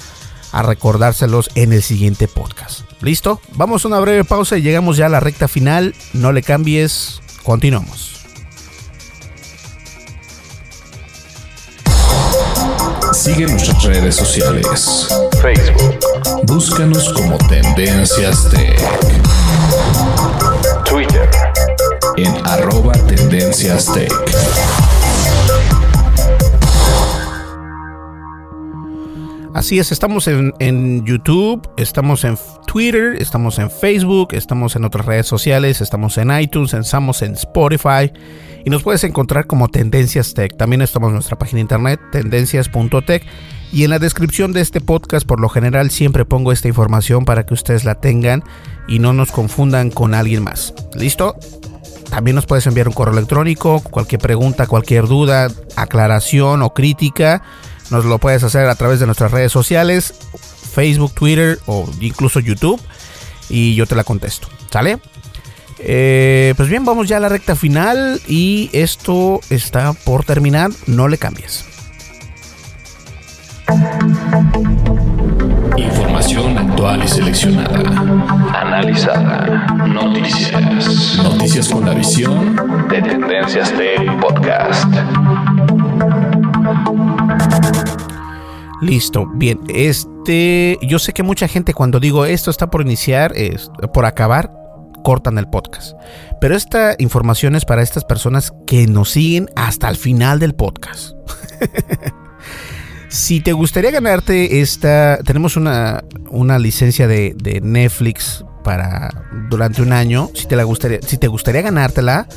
a 0.52 0.62
recordárselos 0.62 1.50
en 1.54 1.72
el 1.72 1.82
siguiente 1.82 2.28
podcast. 2.28 2.80
¿Listo? 3.00 3.40
Vamos 3.54 3.84
a 3.84 3.88
una 3.88 4.00
breve 4.00 4.24
pausa 4.24 4.56
y 4.56 4.62
llegamos 4.62 4.96
ya 4.96 5.06
a 5.06 5.10
la 5.10 5.20
recta 5.20 5.46
final. 5.46 5.94
No 6.12 6.32
le 6.32 6.42
cambies. 6.42 7.20
Continuamos. 7.44 8.22
Sigue 13.12 13.46
nuestras 13.46 13.82
redes 13.84 14.16
sociales. 14.16 15.08
Facebook. 15.42 15.98
Búscanos 16.44 17.12
como 17.12 17.36
Tendencias 17.46 18.48
Tech. 18.48 18.80
Twitter. 20.84 21.28
En 22.16 22.34
arroba 22.46 22.94
Tendencias 22.94 23.92
Tech. 23.92 24.10
Así 29.54 29.78
es, 29.78 29.92
estamos 29.92 30.26
en, 30.26 31.04
YouTube, 31.04 31.62
estamos 31.76 32.24
en 32.24 32.36
Twitter, 32.66 33.14
estamos 33.22 33.60
en 33.60 33.70
Facebook, 33.70 34.30
estamos 34.32 34.74
en 34.74 34.84
otras 34.84 35.06
redes 35.06 35.26
sociales, 35.26 35.80
estamos 35.80 36.18
en 36.18 36.36
iTunes, 36.36 36.74
estamos 36.74 37.22
en 37.22 37.34
Spotify 37.34 38.12
y 38.64 38.70
nos 38.70 38.82
puedes 38.82 39.04
encontrar 39.04 39.46
como 39.46 39.68
Tendencias 39.68 40.34
Tech. 40.34 40.56
También 40.56 40.82
estamos 40.82 41.10
en 41.10 41.14
nuestra 41.14 41.38
página 41.38 41.60
internet, 41.60 42.00
tendencias.tech. 42.10 43.24
Y 43.72 43.84
en 43.84 43.90
la 43.90 44.00
descripción 44.00 44.52
de 44.52 44.60
este 44.60 44.80
podcast, 44.80 45.24
por 45.24 45.38
lo 45.38 45.48
general, 45.48 45.92
siempre 45.92 46.24
pongo 46.24 46.50
esta 46.50 46.66
información 46.66 47.24
para 47.24 47.46
que 47.46 47.54
ustedes 47.54 47.84
la 47.84 47.94
tengan 47.94 48.42
y 48.88 48.98
no 48.98 49.12
nos 49.12 49.30
confundan 49.30 49.90
con 49.90 50.14
alguien 50.14 50.42
más. 50.42 50.74
¿Listo? 50.96 51.36
También 52.10 52.34
nos 52.34 52.46
puedes 52.46 52.66
enviar 52.66 52.88
un 52.88 52.94
correo 52.94 53.14
electrónico, 53.14 53.80
cualquier 53.80 54.20
pregunta, 54.20 54.66
cualquier 54.66 55.06
duda, 55.06 55.48
aclaración 55.76 56.62
o 56.62 56.74
crítica 56.74 57.42
nos 57.90 58.04
lo 58.04 58.18
puedes 58.18 58.42
hacer 58.42 58.66
a 58.66 58.74
través 58.74 59.00
de 59.00 59.06
nuestras 59.06 59.30
redes 59.30 59.52
sociales, 59.52 60.14
Facebook, 60.72 61.12
Twitter 61.12 61.58
o 61.66 61.88
incluso 62.00 62.40
YouTube. 62.40 62.80
Y 63.48 63.74
yo 63.74 63.86
te 63.86 63.94
la 63.94 64.04
contesto. 64.04 64.48
¿Sale? 64.70 64.98
Eh, 65.78 66.54
pues 66.56 66.68
bien, 66.68 66.84
vamos 66.84 67.08
ya 67.08 67.18
a 67.18 67.20
la 67.20 67.28
recta 67.28 67.54
final. 67.54 68.20
Y 68.26 68.70
esto 68.72 69.40
está 69.50 69.92
por 69.92 70.24
terminar. 70.24 70.70
No 70.86 71.08
le 71.08 71.18
cambies. 71.18 71.64
Información 75.76 76.58
actual 76.58 77.02
y 77.04 77.08
seleccionada. 77.08 77.78
Analizada. 78.54 79.66
Noticias. 79.86 81.16
Noticias 81.22 81.68
con 81.68 81.86
la 81.86 81.94
visión 81.94 82.56
de 82.88 83.02
Tendencias 83.02 83.72
Tech 83.72 84.20
Podcast. 84.20 84.92
Listo, 88.84 89.26
bien. 89.26 89.60
Este, 89.68 90.78
yo 90.82 90.98
sé 90.98 91.14
que 91.14 91.22
mucha 91.22 91.48
gente 91.48 91.72
cuando 91.72 92.00
digo 92.00 92.26
esto 92.26 92.50
está 92.50 92.70
por 92.70 92.82
iniciar, 92.82 93.32
es, 93.34 93.70
por 93.94 94.04
acabar, 94.04 94.52
cortan 95.02 95.38
el 95.38 95.48
podcast. 95.48 95.96
Pero 96.38 96.54
esta 96.54 96.94
información 96.98 97.56
es 97.56 97.64
para 97.64 97.82
estas 97.82 98.04
personas 98.04 98.52
que 98.66 98.86
nos 98.86 99.10
siguen 99.10 99.48
hasta 99.56 99.88
el 99.88 99.96
final 99.96 100.38
del 100.38 100.54
podcast. 100.54 101.16
si 103.08 103.40
te 103.40 103.54
gustaría 103.54 103.90
ganarte 103.90 104.60
esta, 104.60 105.18
tenemos 105.24 105.56
una, 105.56 106.04
una 106.28 106.58
licencia 106.58 107.08
de, 107.08 107.34
Netflix 107.62 108.44
para 108.64 109.24
durante 109.48 109.80
un 109.80 109.94
año. 109.94 110.28
Si 110.34 110.46
te 110.46 110.56
la 110.56 110.64
gustaría, 110.64 111.00
si 111.00 111.16
te 111.16 111.28
gustaría 111.28 111.62
ganártela, 111.62 112.28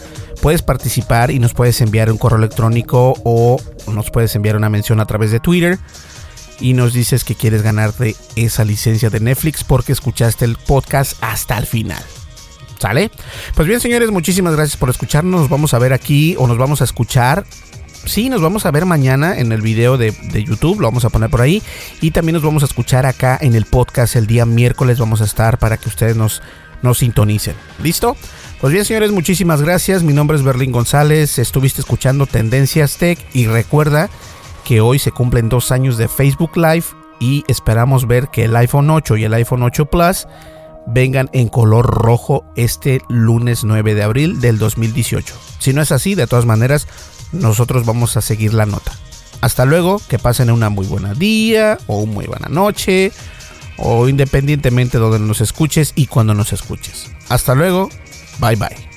puedes 0.42 0.62
participar 0.62 1.30
y 1.30 1.40
nos 1.40 1.54
puedes 1.54 1.82
enviar 1.82 2.10
un 2.10 2.18
correo 2.18 2.38
electrónico 2.38 3.16
o 3.26 3.60
nos 3.92 4.12
puedes 4.12 4.34
enviar 4.34 4.56
una 4.56 4.70
mención 4.70 5.02
a 5.02 5.06
través 5.06 5.32
de 5.32 5.42
Twitter 5.42 5.78
y 6.60 6.74
nos 6.74 6.93
dices 6.93 7.24
que 7.24 7.36
quieres 7.36 7.62
ganarte 7.62 8.15
esa 8.36 8.63
licencia 8.63 9.10
de 9.10 9.20
Netflix 9.20 9.63
porque 9.63 9.91
escuchaste 9.91 10.46
el 10.46 10.56
podcast 10.56 11.22
hasta 11.22 11.58
el 11.58 11.65
final. 11.65 12.04
¿Sale? 12.80 13.10
Pues 13.56 13.67
bien, 13.67 13.80
señores, 13.80 14.12
muchísimas 14.12 14.56
gracias 14.56 14.78
por 14.78 14.89
escucharnos. 14.89 15.41
Nos 15.41 15.50
vamos 15.50 15.74
a 15.74 15.80
ver 15.80 15.93
aquí 15.93 16.36
o 16.38 16.48
nos 16.48 16.58
vamos 16.58 16.82
a 16.82 16.84
escuchar. 16.84 17.46
Sí, 18.06 18.30
nos 18.30 18.41
vamos 18.41 18.65
a 18.65 18.72
ver 18.72 18.86
mañana 18.86 19.38
en 19.38 19.52
el 19.52 19.62
video 19.62 19.98
de, 19.98 20.13
YouTube, 20.34 20.80
lo 20.80 20.88
vamos 20.88 21.04
a 21.04 21.10
poner 21.10 21.30
por 21.30 21.41
ahí. 21.41 21.62
Y 22.02 22.12
también 22.12 22.36
nos 22.36 22.43
vamos 22.43 22.63
a 22.63 22.67
escuchar 22.67 23.06
acá 23.06 23.38
en 23.41 23.56
el 23.56 23.65
podcast 23.65 24.15
el 24.15 24.28
día 24.28 24.46
miércoles. 24.46 25.00
Vamos 25.00 25.22
a 25.22 25.26
estar 25.26 25.58
para 25.58 25.78
que 25.78 25.89
ustedes 25.89 26.15
nos, 26.15 26.41
nos 26.84 27.00
sintonicen. 27.00 27.56
¿Listo? 27.82 28.15
Pues 28.62 28.72
bien, 28.72 28.86
señores, 28.86 29.12
muchísimas 29.12 29.62
gracias. 29.62 30.04
Mi 30.04 30.13
nombre 30.13 30.38
es 30.38 30.43
Berlín 30.43 30.72
González. 30.72 31.38
Estuviste 31.38 31.82
escuchando 31.82 32.28
Tendencias 32.28 32.98
Tech 32.98 33.20
y 33.34 33.48
recuerda 33.48 34.10
que 34.68 34.82
hoy 34.82 35.00
se 35.00 35.14
cumplen 35.14 35.48
dos 35.48 35.72
años 35.72 35.98
de 35.98 36.10
Facebook 36.10 36.58
Live 36.58 36.84
y 37.22 37.46
esperamos 37.48 38.06
ver 38.06 38.28
que 38.28 38.44
el 38.44 38.56
iPhone 38.58 38.90
8 38.90 39.16
y 39.16 39.24
el 39.24 39.34
iPhone 39.34 39.64
8 39.64 39.86
Plus 39.86 40.28
vengan 40.86 41.30
en 41.32 41.48
color 41.48 41.86
rojo 41.86 42.44
este 42.58 43.02
lunes 43.08 43.64
9 43.64 43.96
de 43.96 44.04
abril 44.04 44.42
del 44.42 44.60
2018. 44.60 45.34
Si 45.60 45.72
no 45.72 45.82
es 45.82 45.94
así, 45.94 46.16
de 46.16 46.28
todas 46.28 46.46
maneras, 46.46 46.86
nosotros 47.32 47.86
vamos 47.86 48.18
a 48.18 48.22
seguir 48.22 48.54
la 48.54 48.66
nota. 48.66 48.92
Hasta 49.40 49.64
luego, 49.64 50.02
que 50.10 50.20
pasen 50.20 50.52
una 50.52 50.70
muy 50.70 50.86
buena 50.86 51.14
día 51.14 51.78
o 51.88 52.06
muy 52.06 52.26
buena 52.26 52.50
noche 52.50 53.14
o 53.78 54.10
independientemente 54.10 54.98
de 54.98 55.04
donde 55.06 55.20
nos 55.20 55.40
escuches 55.40 55.94
y 55.96 56.08
cuando 56.08 56.34
nos 56.34 56.52
escuches. 56.52 57.10
Hasta 57.30 57.56
luego, 57.56 57.88
bye 58.42 58.58
bye. 58.58 58.97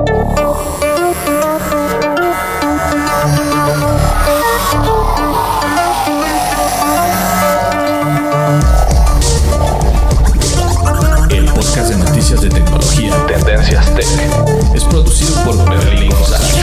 Producido 15.01 15.43
por 15.43 15.57
Berlín 15.69 16.09
González. 16.09 16.55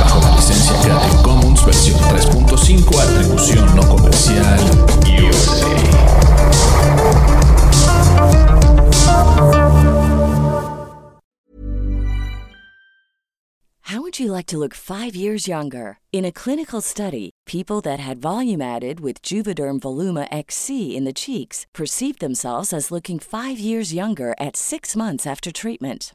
Bajo 0.00 0.36
licencia 0.36 0.74
Creative 0.80 1.22
Commons 1.22 1.64
versión 1.64 1.98
3.5, 2.00 3.00
atribución 3.00 3.76
no 3.76 3.82
comercial. 3.88 4.42
How 13.82 14.00
would 14.00 14.18
you 14.18 14.32
like 14.32 14.46
to 14.46 14.56
look 14.56 14.74
five 14.74 15.14
years 15.14 15.46
younger? 15.46 15.98
In 16.12 16.24
a 16.24 16.32
clinical 16.32 16.80
study, 16.80 17.30
people 17.46 17.82
that 17.82 18.00
had 18.00 18.22
volume 18.22 18.62
added 18.62 19.00
with 19.00 19.20
Juvederm 19.20 19.80
Voluma 19.80 20.26
XC 20.30 20.96
in 20.96 21.04
the 21.04 21.12
cheeks 21.12 21.66
perceived 21.74 22.20
themselves 22.20 22.72
as 22.72 22.90
looking 22.90 23.18
five 23.18 23.58
years 23.58 23.92
younger 23.92 24.34
at 24.38 24.56
six 24.56 24.96
months 24.96 25.26
after 25.26 25.52
treatment. 25.52 26.14